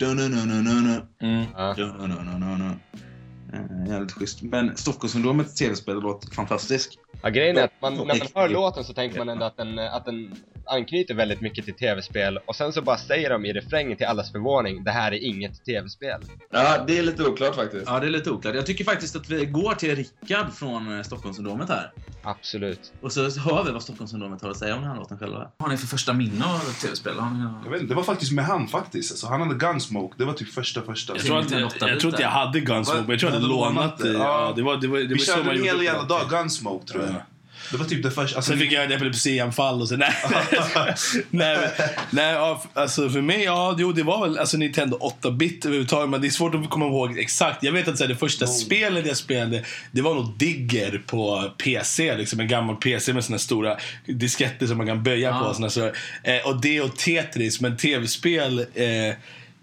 [3.52, 3.86] Mm.
[3.86, 4.42] Jävligt schysst.
[4.42, 6.98] Men Stockholmssyndromets tv-spel låter fantastiskt.
[7.22, 9.78] Ja, grejen är att man, när man hör låten så tänker man ändå att den,
[9.78, 10.34] att den
[10.66, 14.32] anknyter väldigt mycket till tv-spel och sen så bara säger de i refrängen till allas
[14.32, 16.20] förvåning, det här är inget tv-spel.
[16.50, 17.84] Ja, det är lite oklart faktiskt.
[17.86, 18.54] Ja, det är lite oklart.
[18.54, 21.92] Jag tycker faktiskt att vi går till Rickard från eh, Stockholmssyndromet här.
[22.22, 22.92] Absolut.
[23.00, 25.38] Och så hör vi vad Stockholmssyndromet har att säga om den här låten själva.
[25.38, 27.18] Vad har ni för första minne av tv-spel?
[27.18, 29.12] Har ni- Jag vet inte, det var faktiskt med han faktiskt.
[29.12, 31.12] Alltså, han hade Gunsmoke, det var typ första första.
[31.16, 33.48] Jag tror, att, jag, jag tror inte jag hade Gunsmoke, men jag tror jag hade
[33.52, 34.12] lånat det.
[34.12, 36.20] Ja, det var, det var, det Vi var så körde en hel jävla dag.
[36.30, 37.03] Gunsmoke tror jag.
[37.12, 37.22] Ja.
[37.70, 38.36] Det var typ det första.
[38.36, 40.12] Alltså, Sen fick jag ett epilepsianfall och så nej.
[41.30, 41.70] nej, men-
[42.10, 42.36] nej
[42.74, 46.08] alltså för mig, ja, jo, det var väl alltså Nintendo 8-bit överhuvudtaget.
[46.10, 47.62] Men det är svårt att komma ihåg exakt.
[47.62, 51.50] Jag vet att så här, det första spelet jag spelade, det var nog Digger på
[51.64, 52.16] PC.
[52.16, 55.44] Liksom en gammal PC med såna stora disketter som man kan böja Ja.
[55.48, 55.54] på.
[55.54, 55.84] Såna, så,
[56.22, 59.14] eh, och det och Tetris, men tv-spel eh,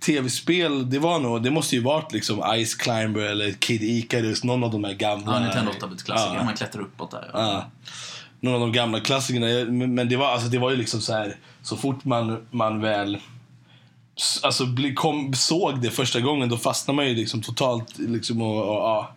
[0.06, 4.64] Tv-spel, det var nog, det måste ju varit liksom Ice Climber eller Kid Icarus, någon
[4.64, 5.34] av de här gamla.
[5.34, 6.36] Ja, Nintendo 8-bit-klassiker.
[6.36, 6.44] Ja.
[6.44, 7.30] Man klättrar uppåt där.
[7.34, 7.72] Ja.
[8.40, 9.72] Någon av de gamla klassikerna.
[9.72, 13.18] Men det var, alltså, det var ju liksom så här, så fort man, man väl
[14.44, 18.00] alltså, kom, såg det första gången, då fastnade man ju liksom totalt.
[18.00, 19.16] Liksom, och, och, ja.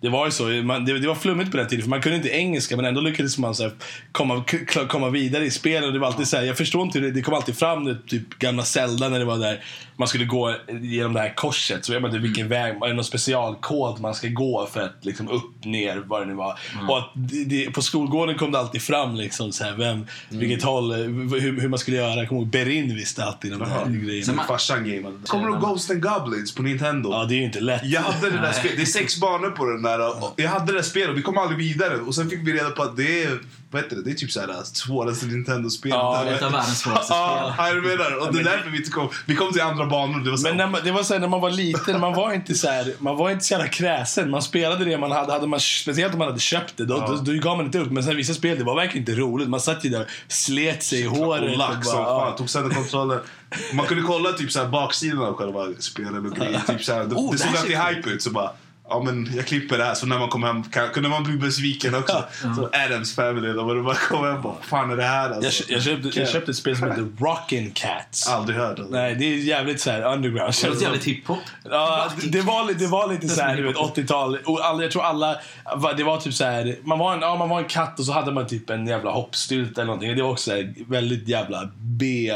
[0.00, 0.44] Det var ju så.
[0.44, 3.00] Man, det, det var flummigt på den tiden, för man kunde inte engelska, men ändå
[3.00, 3.72] lyckades man så här,
[4.12, 4.44] komma,
[4.88, 5.84] komma vidare i spelet.
[5.84, 7.98] Och det var alltid så här, jag förstår inte det, det kom alltid fram, det,
[8.08, 9.64] typ gamla Zelda, när det var där
[10.02, 11.84] man skulle gå genom det här korset.
[11.84, 14.96] Så vet man inte vilken väg, är det någon specialkod man ska gå för att
[15.00, 16.58] liksom upp, ner, vad det nu var.
[16.88, 20.62] Och att det, det, på skolgården kom det alltid fram liksom så här, vem, vilket
[20.62, 22.14] håll, hur, hur man skulle göra.
[22.14, 23.84] Jag kommer ihåg Berin visste alltid de där Jaha.
[23.88, 24.26] grejerna.
[24.26, 25.16] Sen man- Farsan gameade.
[25.26, 27.10] Kommer du ihåg Ghost and Goblins på Nintendo?
[27.12, 27.84] Ja, det är ju inte lätt.
[27.84, 30.08] Jag hade det där spelet, det är sex banor på den där.
[30.24, 31.96] och Jag hade det där spelet och vi kom aldrig vidare.
[31.96, 33.38] Och sen fick vi reda på att det är,
[33.72, 35.96] vad heter det, det är typ såhär svåraste Nintendo-spelet.
[35.98, 37.76] Ja, Det är ett av världens svåraste Ja, spel.
[37.76, 38.16] jag menar.
[38.26, 39.08] Och det är därför vi inte kom.
[39.26, 40.20] Vi kom till andra banor.
[40.24, 42.14] Det var så Men när man, det var så här, när man var liten, man
[42.14, 44.30] var inte så här, man var inte så jävla kräsen.
[44.30, 47.06] Man spelade det man hade, hade man, speciellt om man hade köpt det, då, Ja.
[47.24, 47.90] då, då gav man inte upp.
[47.90, 49.48] Men sen vissa spel, det var verkligen inte roligt.
[49.48, 51.42] Man satt ju där slet sig i håret.
[51.50, 52.28] och lack som bara, fan.
[52.28, 52.34] ja.
[52.38, 53.20] Tog sönder kontrollen.
[53.72, 56.60] Man kunde kolla typ såhär baksidan av själva spelet och grejer.
[56.68, 58.22] Typ såhär, det, Oh, det det såg alltid hype ut.
[58.22, 58.50] Så bara,
[58.88, 59.94] ja men jag klipper det här.
[59.94, 62.24] Så när man kom hem kan, kunde man bli besviken också.
[62.56, 65.28] Så Adams Family, då var det bara kom hem och bara, fan är det här
[65.30, 65.64] jag, alltså?
[65.64, 68.28] kö- jag, köpte, jag köpte ett spel som heter Rockin' Cats.
[68.28, 68.78] Aldrig hört.
[68.78, 68.94] Alltså.
[68.94, 70.54] Nej, det är jävligt så här underground.
[70.62, 71.38] Det låter jävligt hiphop.
[71.64, 74.38] Ja, det- var, det var lite så här, du vet, 80-tal.
[74.44, 75.36] Och alla, jag tror alla,
[75.96, 78.12] det var typ så här, man var, en, ja, man var en katt och så
[78.12, 80.16] hade man typ en jävla hoppstylt eller någonting.
[80.16, 82.32] Det var också så här, väldigt jävla B.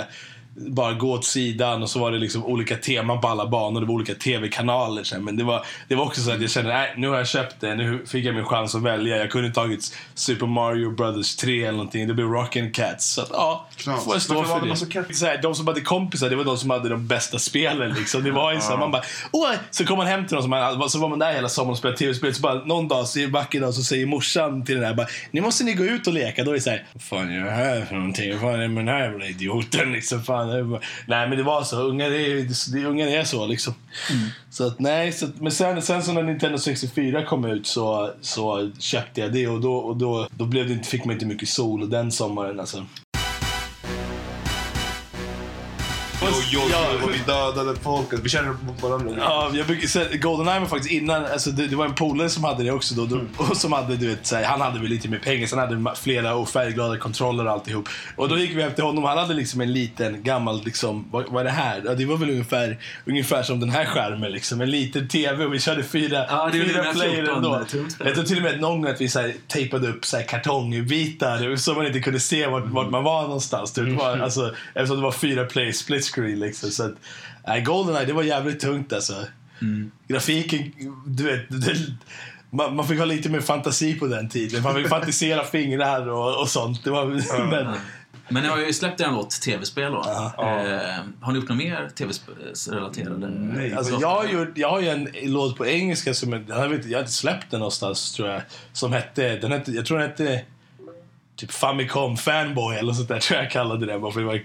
[0.59, 3.81] Bara gå åt sidan och så var det liksom olika teman på alla banor.
[3.81, 5.19] Det var olika tv-kanaler.
[5.19, 7.61] Men det var, det var också så att jag kände, nej nu har jag köpt
[7.61, 7.75] det.
[7.75, 9.17] Nu fick jag min chans att välja.
[9.17, 12.09] Jag kunde tagit Super Mario Brothers 3 eller någonting.
[12.09, 13.07] Det blev Rockin' Cats.
[13.07, 14.05] Så att, ja, Knas.
[14.05, 15.15] får jag stå Varför för det?
[15.15, 17.95] Så här, de som hade kompisar, det var de som hade de bästa spelen.
[17.95, 18.25] Liksom.
[18.25, 19.53] Det var ju så man bara, Åh!
[19.71, 21.99] Så kom man hem till som man, så var man där hela sommaren och spelade
[21.99, 22.35] tv-spel.
[22.35, 25.41] Så bara någon dag, så vacker dag, så säger morsan till den här bara, nu
[25.41, 26.45] måste ni gå ut och leka.
[26.45, 28.33] Då är det så här, vad fan är det här för någonting?
[28.33, 29.93] Vad fan är det med den här jävla idioten?
[29.93, 30.81] Liksom, fan, bara...
[31.09, 33.75] Nej men det var så, ungar är, det, ungar är så liksom.
[34.51, 38.11] Så att nej, så, att- men sen, sen så när Nintendo 64 kom ut så,
[38.21, 41.27] så köpte jag det och då, och då, då blev det, inte- fick man inte
[41.27, 42.87] mycket sol den sommaren alltså.
[46.27, 46.87] Jo, jo, Ja.
[47.03, 48.21] jo, vi dödade folket.
[48.23, 49.15] Vi känner mot varandra.
[49.19, 52.45] Ja, jag brukar, så, Goldeneye var faktiskt innan, alltså det, det var en polare som
[52.45, 54.89] hade det också då, då och som hade, du vet, så här, han hade väl
[54.89, 57.89] lite mer pengar, sen hade flera och färgglada kontroller och alltihop.
[58.17, 61.41] Och då gick vi efter honom, han hade liksom en liten gammal, liksom, vad, vad
[61.41, 61.83] är det här?
[61.85, 65.55] Ja, det var väl ungefär, ungefär som den här skärmen liksom, en liten TV och
[65.55, 67.65] vi körde fyra, Ja, fyra player 14 ändå.
[68.05, 70.25] Jag tror till och med någon gång att vi så här, tejpade upp så här,
[70.25, 73.73] kartongbitar så man inte kunde se vart, vart man var någonstans.
[73.73, 76.71] Det var, alltså, eftersom det var fyra player split screen liksom.
[76.71, 76.95] Så att,
[77.47, 79.15] nej, Goldeneye, det var jävligt tungt alltså.
[80.09, 80.73] Grafiken,
[81.07, 81.77] du vet, det,
[82.51, 84.63] man, man fick ha lite mer fantasi på den tiden.
[84.63, 86.85] Man fick fantisera fingrar och, och sånt.
[86.85, 87.07] Det var,
[87.51, 87.77] men,
[88.29, 90.03] Men ni har ju släppt en låt tv-spel då.
[90.07, 90.33] Ja.
[90.39, 93.29] Eh, har ni gjort något mer tv-relaterade?
[93.29, 93.75] Nej.
[93.75, 96.87] alltså, jag, har gjort, jag har ju en låt på engelska som jag, jag, vet,
[96.87, 98.43] jag har inte släppt den någonstans tror jag.
[98.73, 100.43] Som hette, den hette, jag tror den hette
[101.37, 103.99] typ Famicom Fanboy eller sånt där tror jag kallade det.
[103.99, 104.41] Bara för det var,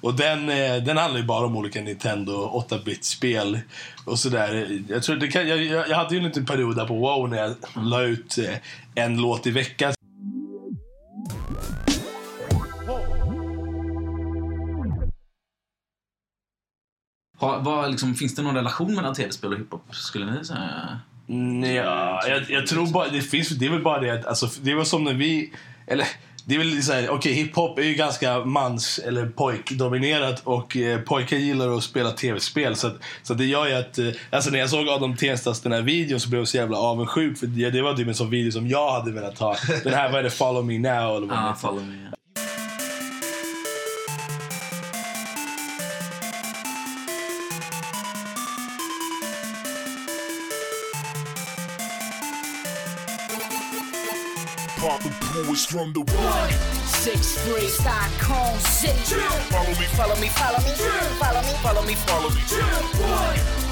[0.00, 3.60] och den, eh, den handlar ju bara om olika Nintendo 8-bit-spel
[4.04, 4.82] och sådär.
[4.88, 7.28] Jag, tror det kan, jag, jag jag hade ju en liten period där på WoW
[7.28, 8.54] när jag la ut eh,
[8.94, 9.92] en låt i veckan.
[17.36, 21.00] Har, vad, liksom, finns det någon relation mellan tv-spel och hiphop, skulle ni säga?
[21.28, 24.48] Mm, Ja, jag, jag tror bara, det finns, det är väl bara det att, alltså,
[24.60, 25.52] det var som när vi,
[25.86, 26.06] eller
[26.46, 31.00] det är väl så här, okej hiphop är ju ganska mans eller pojkdominerat och eh,
[31.00, 34.58] pojkar gillar att spela tv-spel så, att, så det gör ju att, eh, alltså när
[34.58, 37.70] jag såg Adam Tenstas den här videon så blev jag så jävla avundsjuk för det,
[37.70, 39.56] det var typ en sån video som jag hade velat ha.
[39.84, 41.54] Den här, vad är det, Follow Me Now eller vad heter.
[41.54, 42.23] follow me.
[55.66, 56.50] From the wood.
[56.86, 59.20] Six three Stockholm City.
[59.50, 60.72] Follow me, Follow me, follow me,
[61.18, 62.42] follow me, follow me, follow me.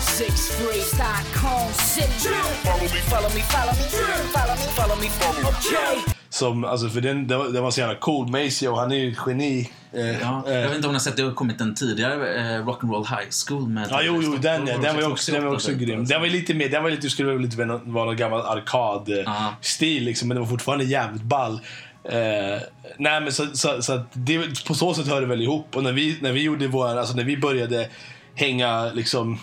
[0.00, 2.34] Six three Stockholm City.
[2.62, 3.86] Follow me, Follow me, follow me,
[4.32, 5.48] follow me, follow me, follow me.
[5.48, 6.11] Okay.
[6.32, 8.28] Som, alltså för den, den, var, den var så jävla cool.
[8.28, 9.70] Maceo, han är ju ett geni.
[9.92, 12.34] Eh, Ja, eh, jag vet inte om ni har sett, det har kommit en tidigare
[12.34, 13.88] eh, Rock'n'Roll High School med...
[13.90, 16.04] Ja, jo, jo, den, ja, den var också, den var också grym.
[16.04, 20.04] Den var ju lite mer, den var lite, skulle väl lite vara någon, gammal arkad-stil
[20.04, 21.60] liksom, men den var fortfarande jävligt ball.
[22.04, 22.62] Eh,
[22.98, 25.76] nej men så, så, så det, på så sätt hör det väl ihop.
[25.76, 27.88] Och när vi, när vi gjorde vår, alltså när vi började
[28.34, 29.38] hänga liksom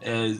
[0.00, 0.32] eh,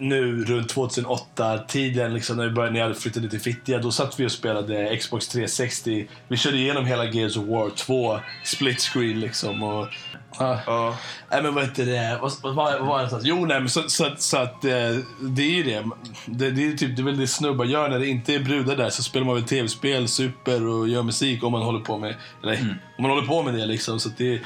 [0.00, 4.26] nu runt 2008-tiden, liksom, när, vi började, när jag flyttade till Fittja, då satt vi
[4.26, 6.08] och spelade Xbox 360.
[6.28, 9.62] Vi körde igenom hela Gears of War 2, split screen liksom.
[9.62, 9.88] Och,
[10.38, 10.60] ja.
[10.66, 10.96] Ja.
[11.30, 12.18] Nej men vad heter det?
[12.22, 13.20] Vad, vad, vad var det?
[13.22, 14.70] Jo nej men så, så, att- så att eh,
[15.20, 15.84] det är ju det.
[16.26, 18.76] Det, det är typ det är väl det snubbar gör när det inte är brudar
[18.76, 22.14] där så spelar man väl tv-spel, super och gör musik om man håller på med
[22.42, 22.58] eller,
[22.98, 24.00] om man håller på med det liksom.
[24.00, 24.40] Så det,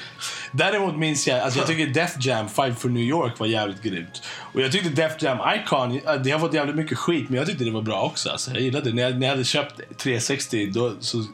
[0.52, 4.22] däremot minns jag, alltså jag tycker Def Jam, Five for New York var jävligt grymt.
[4.54, 7.64] Och jag tyckte Def Jam Icon, det har fått jävligt mycket skit men jag tyckte
[7.64, 8.30] det var bra också.
[8.30, 8.96] Alltså, jag gillade det.
[8.96, 11.24] När jag, när jag hade köpt 360 då så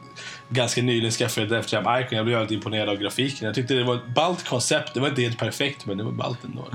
[0.49, 2.17] ganska nyligen skaffade jag Def Jam Icon.
[2.17, 3.45] Jag blev väldigt imponerad av grafiken.
[3.45, 4.93] Jag tyckte det var ett ballt koncept.
[4.93, 6.67] Det var inte helt perfekt, men det var ballt ändå.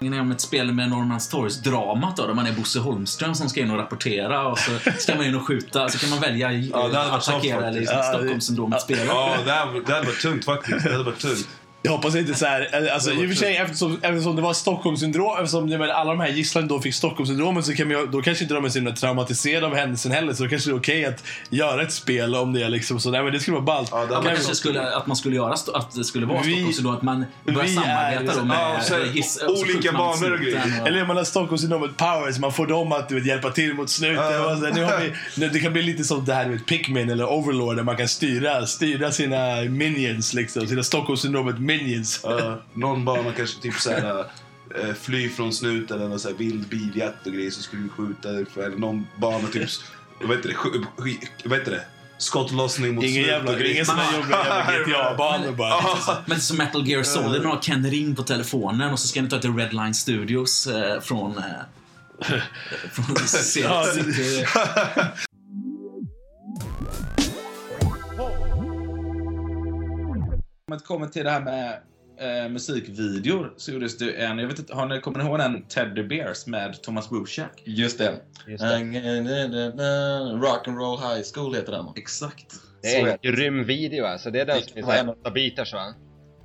[0.00, 3.48] Ingen är om ett spel med Norman Stories-dramat då, där man är Bosse Holmström som
[3.48, 5.88] ska in och rapportera och så ska man in och skjuta.
[5.88, 7.92] Så kan man välja Ja, det hade att varit attackera eller faktiskt.
[7.92, 8.98] Ja, det- Stockholmssyndromet-spel.
[9.08, 10.84] Ja, det här, det här var tungt faktiskt.
[10.84, 11.48] Det här var tungt.
[11.82, 14.42] Jag hoppas inte så här, alltså, Det var i och för sig eftersom, eftersom det
[14.42, 18.10] var Stockholmssyndrom, eftersom jag menar, alla de här gisslan då fick Stockholmssyndromet så kan man,
[18.10, 20.32] då kanske inte de är så himla traumatiserade av händelsen heller.
[20.32, 23.00] Så då kanske det är okej att göra ett spel om det liksom.
[23.00, 23.88] Så nej, men det skulle vara ballt.
[23.92, 27.02] Ja, man kanske skulle, att man skulle göra att det skulle vara Vi- Stockholmssyndrom, att
[27.02, 30.62] man börjar samarbeta är- då med Ja, så här, så olika banor och grejer.
[30.82, 33.90] och- Eller man har Stockholmssyndromet powers, man får dem att du vet, hjälpa till mot
[33.90, 34.14] snuten.
[34.16, 34.52] Ja.
[34.52, 37.10] Och så, nu har vi, nu, det kan bli lite som det här med Pikmin
[37.10, 40.66] eller Overlord där man kan styra, styra sina minions liksom.
[40.66, 42.20] Sina Stockholmssyndromet minions.
[42.22, 44.20] Ja, någon bana kanske typ såhär
[44.80, 48.28] eh, fly från snuten eller så här vild biljakt och grejer så skulle vi skjuta.
[48.28, 49.68] Eller någon bana typ,
[50.20, 51.84] vad heter det, sk- sk- vad heter det?
[52.18, 56.18] Skottlossning mot Ingen jävla, och ingen sån där jobbiga jävla GTA-banor bara.
[56.26, 59.28] Men som Metal Gear Solid, man har Ken Ring på telefonen och så ska ni
[59.28, 61.38] ta till Redline Studios eh, från...
[61.38, 61.44] Eh,
[62.92, 63.16] från
[63.62, 63.86] Ja,
[70.72, 71.80] Om det kommer till det här med
[72.20, 75.62] eh, musikvideor så gjordes det en, jag vet inte, har ni, kommer ni ihåg den
[75.66, 77.62] Teddy Bears med Thomas Bruchak?
[77.64, 78.20] Just det.
[78.46, 78.76] Just det.
[80.46, 81.86] Rock'n'Roll High School heter den.
[81.96, 82.46] Exakt.
[82.82, 84.30] Det är Så en är grym video alltså.
[84.30, 85.94] Det är den som i av- åtta bitars va?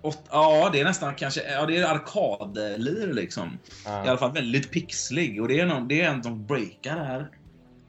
[0.02, 3.58] Åt, ja, det är nästan kanske, ja det är arkadlir liksom.
[3.86, 7.30] I alla fall väldigt pixlig och det är, någon, det är en som breakar här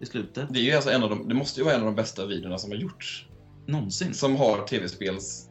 [0.01, 0.47] i slutet.
[0.51, 2.27] Det är ju alltså en av de, det måste ju vara en av de bästa
[2.27, 3.27] videorna som har gjorts.
[3.67, 4.15] Någonsin.
[4.15, 5.46] Som har tv-spels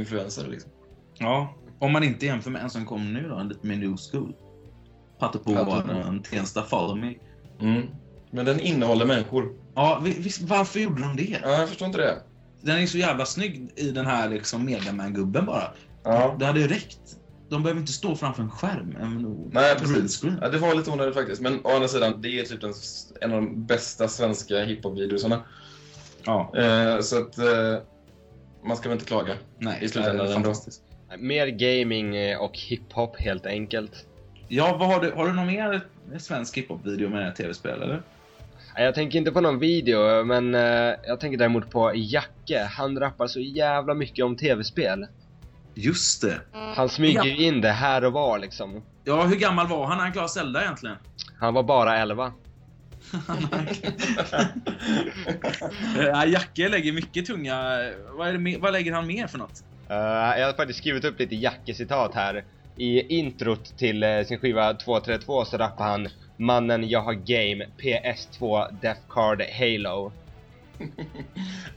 [0.00, 0.70] influenser liksom.
[1.18, 3.96] Ja, om man inte jämför med en som kom nu då, en lite mer new
[4.12, 4.34] school.
[5.18, 5.92] Patte på Patte.
[5.92, 6.98] en Tensta Follow.
[7.60, 7.82] Mm.
[8.30, 9.52] Men den innehåller människor.
[9.74, 11.38] Ja, vi- visst, varför gjorde de det?
[11.42, 12.22] Ja, jag förstår inte det.
[12.62, 15.72] Den är så jävla snygg i den här liksom Megaman-gubben bara.
[16.04, 16.36] Ja.
[16.38, 17.00] Det hade ju räckt.
[17.48, 18.96] De behöver inte stå framför en skärm.
[19.00, 20.22] En Nej, precis.
[20.40, 21.40] Ja, det var lite onödigt faktiskt.
[21.42, 22.72] Men å andra sidan, det är typ den,
[23.20, 25.42] en av de bästa svenska hiphop-videosarna.
[26.24, 27.76] Ja, Eh, så att eh,
[28.62, 29.34] man ska väl inte klaga.
[29.58, 29.78] nej.
[29.82, 30.34] I slutändan det är ändå.
[30.34, 30.82] fantastiskt.
[31.18, 34.06] Mer gaming eh, och hiphop helt enkelt.
[34.48, 35.80] Ja, vad har du, har du någon mer
[36.18, 38.02] svensk hiphop-video med tv-spel eller?
[38.76, 42.68] Jag tänker inte på någon video, men eh, jag tänker däremot på Jacke.
[42.70, 45.06] Han rappar så jävla mycket om tv-spel.
[45.74, 46.40] Just det.
[46.52, 48.82] Han smyger ju in det här och var liksom.
[49.04, 50.96] Ja, hur gammal var han när han klarade Zelda egentligen?
[51.38, 52.32] Han var bara 11.
[55.96, 57.90] Ja, Jacke lägger mycket tunga...
[58.12, 59.64] Vad, är det, vad lägger han mer för något?
[59.88, 62.44] Eh, jag har faktiskt skrivit upp lite Jacke-citat här.
[62.76, 68.66] I introt till eh, sin skiva 232 så rappar han Mannen jag har game, PS2,
[68.80, 70.12] Death Card, Halo.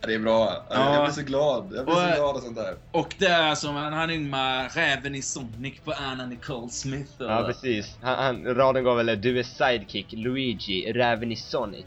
[0.01, 0.65] Det är bra.
[0.69, 0.93] Ja.
[0.95, 1.73] Jag blir så glad.
[1.75, 2.75] Jag blir Och- så glad av sånt där.
[2.91, 7.11] Och det är som han, han yngma räven i Sonic på Anna Nicole Smith.
[7.21, 7.97] och- Ja precis.
[8.01, 11.85] Han, han, raden går väl Du är sidekick, Luigi, räven i Sonic.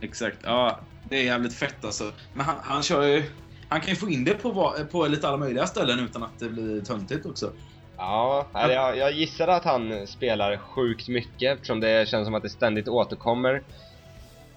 [0.00, 0.36] Exakt.
[0.44, 0.78] Ja,
[1.10, 2.12] det är jävligt fett alltså.
[2.34, 3.22] Men han, han kör ju...
[3.68, 6.48] Han kan ju få in det på, på lite alla möjliga ställen utan att det
[6.48, 7.52] blir töntigt också.
[7.96, 12.42] Ja, eller jag, jag gissar att han spelar sjukt mycket eftersom det känns som att
[12.42, 13.62] det ständigt återkommer.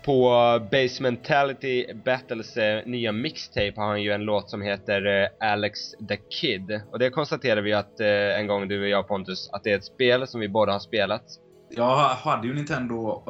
[0.10, 5.80] På Basementality Battles eh, nya mixtape har han ju en låt som heter eh, Alex
[6.07, 6.82] the Kid.
[6.91, 9.78] Och det konstaterade vi att eh, en gång du och jag Pontus, att det är
[9.78, 11.24] ett spel som vi båda har spelat.
[11.70, 13.24] Jag hade ju Nintendo,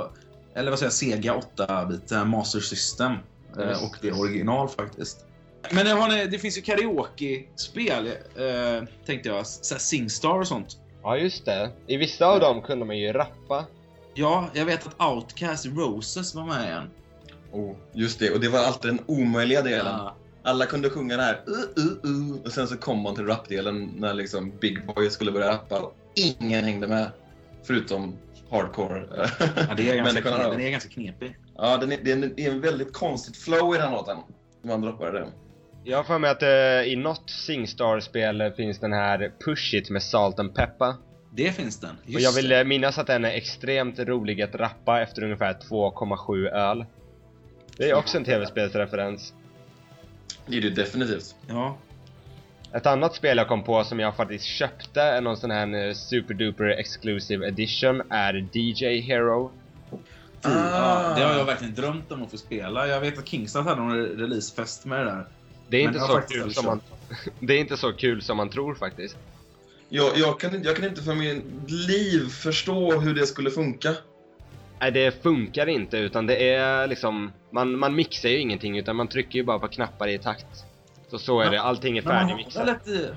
[0.55, 3.13] eller vad säger jag, Sega 8-bit, eh, Master System.
[3.57, 3.83] Just.
[3.83, 5.25] Och det är original faktiskt.
[5.71, 9.47] Men det, har det finns ju karaoke-spel, eh, tänkte jag.
[9.47, 10.77] Så Singstar och sånt.
[11.03, 13.65] Ja just det, i vissa av dem kunde man ju rappa.
[14.19, 16.89] Ja, jag vet att Outcast Roses var med igen.
[17.51, 19.85] Oh, just det, och det var alltid den omöjliga delen.
[19.85, 20.15] Ja.
[20.43, 23.91] Alla kunde sjunga den här uh, uh, uh, och sen så kom man till rapdelen
[23.95, 27.11] när liksom Big Boy skulle börja rappa och ingen hängde med.
[27.63, 28.17] Förutom
[28.51, 29.07] hardcore.
[29.17, 31.37] Ja, det är ganska, människorna knep, den är ganska knepig.
[31.57, 34.17] Ja, den är, det är en, det är en väldigt konstigt flow i den låten.
[34.63, 35.27] Man droppar det.
[35.83, 40.03] Jag har för mig att eh, i något Singstar-spel finns den här Push It med
[40.03, 40.97] Salt and Peppa.
[41.31, 41.95] Det finns den.
[42.13, 46.47] Och jag vill eh, minnas att den är extremt rolig att rappa efter ungefär 2,7
[46.49, 46.85] öl.
[47.77, 49.33] Det är också en tv-spelsreferens.
[50.45, 51.35] Det är det definitivt.
[51.47, 51.77] Ja.
[52.73, 55.93] Ett annat spel jag kom på som jag faktiskt köpte, är någon sån här eh,
[55.93, 59.51] superduper exclusive edition, är DJ Hero.
[59.91, 61.15] Ja, Ah.
[61.15, 62.87] det har jag verkligen drömt om att få spela.
[62.87, 65.25] Jag vet att Kingstad hade någon re- releasefest med det där.
[65.67, 66.81] Det är, Men inte så kul som man,
[67.39, 69.17] det är inte så kul som man tror faktiskt.
[69.89, 71.43] Jag, jag, kan, inte- jag kan inte för mitt
[71.87, 73.93] liv förstå hur det skulle funka.
[74.81, 79.07] Nej, det funkar inte utan det är liksom, man, man mixar ju ingenting utan man
[79.07, 80.45] trycker ju bara på knappar i takt.
[81.07, 81.51] Så så är Ja.
[81.51, 82.67] det, allting är har, färdigmixat.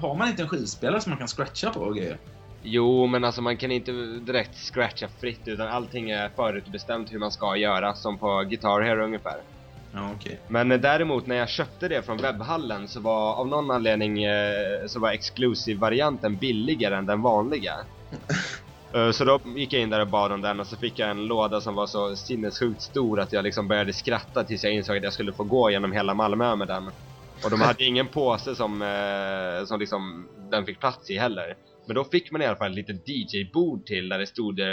[0.00, 2.18] har man inte en skivspelare som man kan scratcha på och grejer?
[2.62, 3.92] Jo, men alltså man kan inte
[4.26, 9.04] direkt scratcha fritt utan allting är förutbestämt hur man ska göra, som på Guitar Hero
[9.04, 9.36] ungefär.
[9.94, 10.40] Ja, okej.
[10.48, 15.00] Men däremot när jag köpte det från webbhallen så var av någon anledning eh, så
[15.00, 17.72] var exclusive-varianten billigare än den vanliga.
[18.94, 21.10] Eh, Så då gick jag in där och bad om den och så fick jag
[21.10, 24.96] en låda som var så sinnessjukt stor att jag liksom började skratta tills jag insåg
[24.96, 26.86] att jag skulle få gå genom hela Malmö med den.
[27.44, 31.56] Och de hade ingen påse som, eh, som liksom den fick plats i heller.
[31.92, 34.66] Men då fick man i alla fall ett litet DJ-bord till där det stod eh,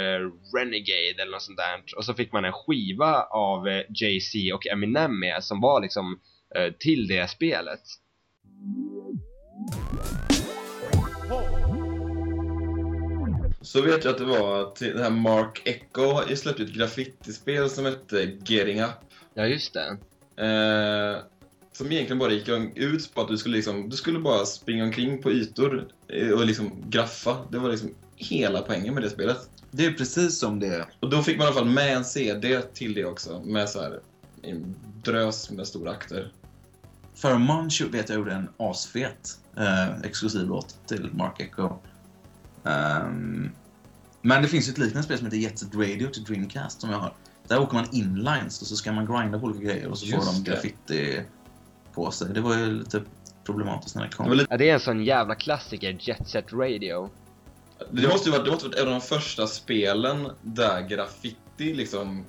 [0.56, 1.96] Renegade eller något sånt där.
[1.96, 6.20] Och så fick man en skiva av eh, Jay-Z och Eminem med som var liksom
[6.56, 7.80] eh, till det spelet.
[13.60, 17.84] Så vet jag att det var till det här Mark Echo släppte ett graffitispel som
[17.84, 18.90] hette Getting Up.
[19.34, 19.98] Ja, just det.
[20.44, 21.18] Eh,
[21.80, 25.22] som egentligen bara gick ut på att du skulle, liksom, du skulle bara springa omkring
[25.22, 27.36] på ytor eh, och liksom graffa.
[27.50, 29.50] Det var liksom hela poängen med det spelet.
[29.70, 32.62] Det är precis som det Och då fick man i alla fall med en CD
[32.74, 34.00] till det också, med så här
[34.42, 34.74] en
[35.04, 36.32] drös med stora akter.
[37.14, 41.78] För Munch vet jag gjorde en asfet eh, exklusiv låt till Mark Echo.
[42.64, 43.50] Ehm,
[44.22, 46.98] men det finns ett liknande spel som heter Jet Set Radio till Dreamcast som jag
[46.98, 47.14] har.
[47.48, 50.14] Där åker man inlines och så ska man grinda på olika grejer och så får
[50.14, 50.50] Just de det.
[50.50, 51.24] graffiti
[51.94, 52.28] på sig.
[52.34, 53.02] Det var ju lite
[53.44, 54.28] problematiskt när det kom.
[54.30, 57.10] Det, lite, Ja, det är en sån jävla klassiker, Jet Set Radio.
[57.90, 62.24] det måste ju varit, det måste varit en av de första spelen där graffiti liksom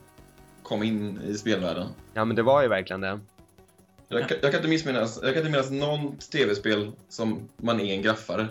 [0.64, 1.88] kom in i spelvärlden.
[2.14, 3.20] Ja, men det var ju verkligen det.
[4.08, 7.94] Jag, kan- jag kan inte missminnas, jag kan inte minnas någon tv-spel som man är
[7.96, 8.48] en graffare.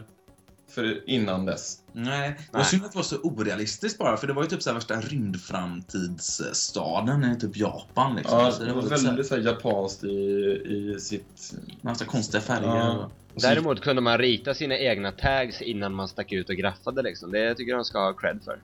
[0.70, 1.76] För innan dess.
[1.92, 4.62] Nej, det var synd att det var så orealistiskt bara för det var ju typ
[4.62, 8.38] så här värsta rymdframtidsstaden i typ Japan liksom.
[8.38, 11.54] Ja, så det var lite så här- väldigt så här japanskt i, i sitt...
[11.80, 12.76] Massa konstiga färger.
[12.76, 13.10] Ja.
[13.34, 17.32] Däremot kunde man rita sina egna tags innan man stack ut och graffade liksom.
[17.32, 18.58] Det tycker jag de ska ha cred för.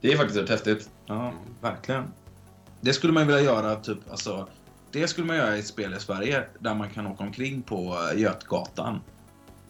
[0.00, 0.90] Det är faktiskt rätt häftigt.
[1.06, 2.04] Ja, verkligen.
[2.80, 4.48] Det skulle man vilja göra, typ, alltså,
[4.92, 7.96] det skulle man göra i ett spel i Sverige där man kan åka omkring på
[8.16, 9.00] Götgatan.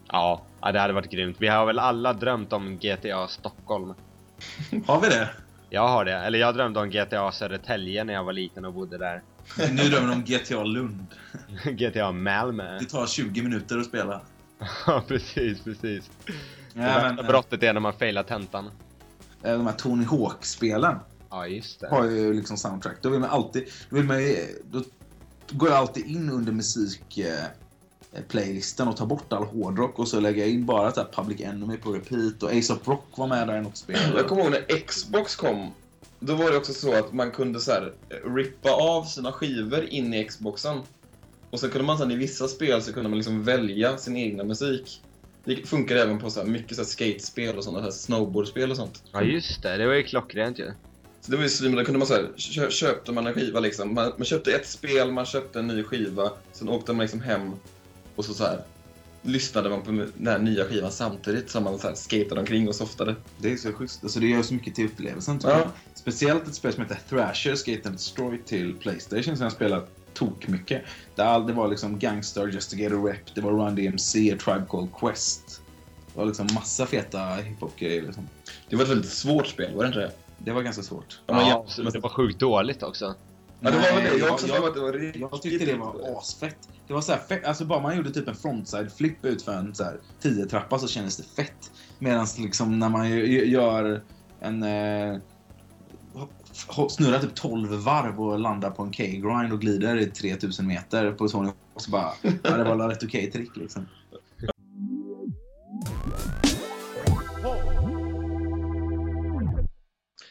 [0.09, 1.37] Ja, ja, det hade varit grymt.
[1.41, 3.95] Vi har väl alla drömt om GTA Stockholm.
[4.87, 5.29] Har vi det?
[5.71, 6.13] Jag har det.
[6.15, 9.23] Eller jag drömde om GTA Södertälje när jag var liten och bodde där.
[9.71, 11.07] Nu drömmer de om GTA Lund.
[11.65, 12.79] GTA Malmö.
[12.79, 14.21] Det tar 20 minuter att spela.
[14.87, 16.11] Ja, precis, precis.
[16.27, 16.33] Det
[16.75, 18.71] Ja, värsta men, brottet är när man failar tentan.
[19.43, 20.97] eh, de här Tony Hawk-spelen
[21.31, 21.89] Ja, just det.
[21.89, 22.97] har ju liksom soundtrack.
[23.03, 24.17] Då vill man alltid, då vill man
[24.65, 24.83] då
[25.51, 27.45] går jag alltid in under musik eh,
[28.29, 31.41] playlisten och tar bort all hårdrock och så lägger jag in bara så här Public
[31.41, 33.99] Enemy på repeat och Ace of Rock var med där i något spel.
[34.17, 35.71] Jag kommer ihåg när Xbox kom.
[36.21, 39.85] Då var det också så att man kunde så här, eh, rippa av sina skivor
[39.85, 40.81] in i Xboxen.
[41.51, 44.45] Och så kunde man sen i vissa spel så kunde man liksom välja sin egna
[44.45, 45.03] musik.
[45.45, 48.77] Det funkar även på så här mycket så här skatespel och sådana här snowboardspel och
[48.77, 49.03] sånt.
[49.13, 49.77] Ja, just det.
[49.77, 50.73] Det var ju klockrent ju.
[51.21, 53.61] Så det var ju svin, då kunde man så här, kö köpte man en skiva
[53.61, 53.95] liksom.
[53.95, 56.31] Man, man köpte ett spel, man köpte en ny skiva.
[56.53, 57.53] Sen åkte man liksom hem
[58.17, 58.61] Och så, så här
[59.23, 62.75] lyssnade man på den här nya skivan samtidigt som man så här skatade omkring och
[62.75, 63.15] softade.
[63.39, 64.05] Det är så schysst.
[64.05, 65.51] Alltså det gör så mycket till upplevelsen Ja.
[65.51, 65.69] jag.
[65.95, 70.49] Speciellt ett spel som heter Thrasher Skate and Destroy till Playstation som jag spelat tok
[70.49, 70.83] mycket.
[71.15, 74.37] Där det var liksom Gangstar, Just to get a rep, det var Run DMC, A
[74.45, 75.61] Tribe Called Quest.
[76.13, 78.29] Det var liksom massa feta hiphop-grejer liksom.
[78.69, 80.11] Det var ett väldigt svårt spel, var det inte det?
[80.39, 81.21] Det var ganska svårt.
[81.27, 81.85] Ja, absolut.
[81.85, 83.15] med- det var sjukt dåligt också.
[83.61, 84.19] Ja, det var väl det.
[84.19, 86.69] Jag också jag- att det var riktigt Jag tyckte det var asfett.
[86.87, 89.53] Det var så här fett, alltså bara man gjorde typ en frontside flip ut för
[89.53, 91.71] en så här 10 trappa så kändes det fett.
[91.99, 93.11] Medan liksom när man
[93.51, 94.03] gör
[94.41, 94.63] en...
[94.63, 95.19] Eh,
[96.91, 101.29] snurrar typ 12 varv och landar på en K-grind och glider i 3000 meter på
[101.29, 102.13] Tony Hawk så bara...
[102.43, 103.87] Ja, det var rätt okej trick liksom.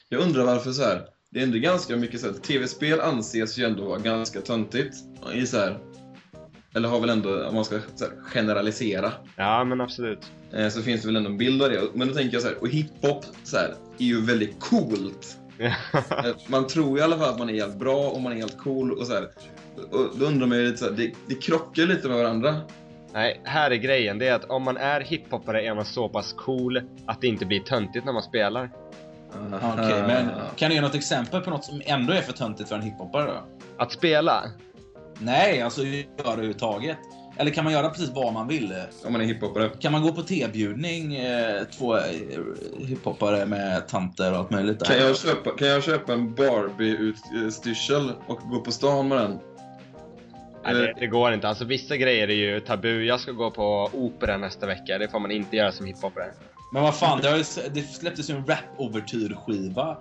[0.10, 1.14] Jag undrar varför så här.
[1.36, 2.34] Det är ändå ganska mycket så här.
[2.34, 4.96] Tv-spel anses ju ändå vara ganska töntigt.
[5.34, 5.78] I så här,
[6.76, 10.32] eller har väl ändå, om man ska här, generalisera, Ja, men absolut.
[10.54, 11.82] eh, så finns det väl ändå en bild av det.
[11.94, 15.38] Men då tänker jag så här, och hiphop så här, är ju väldigt coolt.
[15.60, 15.74] Eh,
[16.48, 18.92] Man tror i alla fall att man är helt bra och man är helt cool
[18.92, 19.28] och så här.
[19.92, 22.56] Och då undrar man ju lite så här, det, det krockar lite med varandra.
[23.14, 24.18] Nej, här är grejen.
[24.20, 27.46] Det är att om man är hiphoppare är man så pass cool att det inte
[27.46, 28.70] blir töntigt när man spelar.
[29.74, 32.76] Okej, men kan du ge något exempel på något som ändå är för töntigt för
[32.76, 33.44] en hiphopare då?
[33.78, 34.44] Att spela?
[35.20, 36.98] Nej, alltså göra överhuvudtaget.
[37.38, 38.74] Eller kan man göra precis vad man vill?
[39.06, 39.70] Om man är hiphopare.
[39.80, 42.04] Kan man gå på tebjudning, eh, två eh,
[42.78, 44.80] hiphoppare med tanter och allt möjligt?
[44.80, 44.86] där?
[44.86, 49.40] Kan jag köpa, kan jag köpa en Barbie-utstyrsel och gå på stan med den?
[50.64, 51.48] Nej, det, det går inte.
[51.48, 53.06] Alltså vissa grejer är ju tabu.
[53.06, 54.98] Jag ska gå på opera nästa vecka.
[54.98, 56.32] Det får man inte göra som hiphoppare.
[56.72, 59.97] Men vad fan, det, har det släpptes ju en rap-overtyrskiva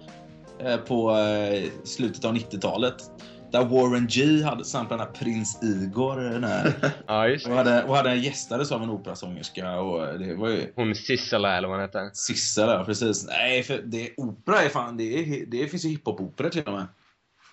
[0.58, 3.10] eh, på eh, slutet av 90-talet.
[3.54, 6.16] Där Warren G hade samplat den här Prins Igor.
[6.16, 6.72] Den här,
[7.06, 9.80] Ja, just och, hade, och hade gästades av en operasångerska.
[9.80, 12.10] Och det var ju Hon Sissela eller vad hon hette.
[12.12, 13.26] Sissa där, precis.
[13.26, 16.86] Nej, för det, opera är fan, det, är, det finns ju hiphop-opera till och med.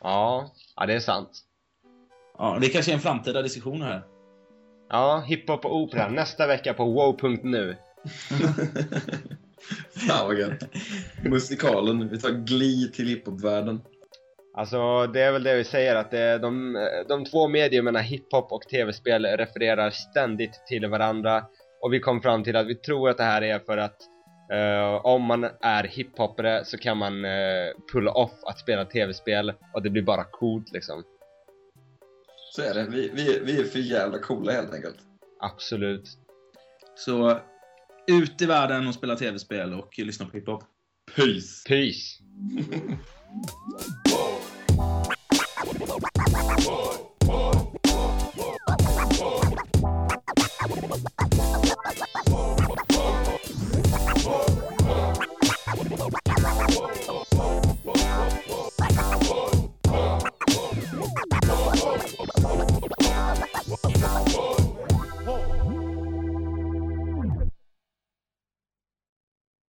[0.01, 1.29] Ja, ja det är sant.
[2.37, 4.03] Ja, det kanske är en framtida diskussion här.
[4.89, 7.75] Ja, hiphop och opera nästa vecka på wow.nu.
[10.07, 10.63] Fan vad gött.
[11.23, 12.09] Musikalen.
[12.09, 13.81] Vi tar Glee till hiphopvärlden.
[14.53, 16.77] Alltså, det är väl det vi säger att är de,
[17.07, 21.45] de två mediumerna hiphop och tv-spel refererar ständigt till varandra.
[21.81, 23.97] Och vi kom fram till att vi tror att det här är för att
[24.51, 29.81] eh, om man är hiphopare så kan man uh, pulla off att spela tv-spel och
[29.81, 31.03] det blir bara coolt liksom.
[32.51, 32.87] Så är det.
[32.89, 34.97] Vi, vi, vi är för jävla coola helt enkelt.
[35.39, 36.03] Absolut.
[36.95, 37.39] Så
[38.07, 40.63] ut i världen och spela tv-spel och lyssna på hiphop.
[41.15, 41.63] Peace!
[41.67, 42.23] Peace!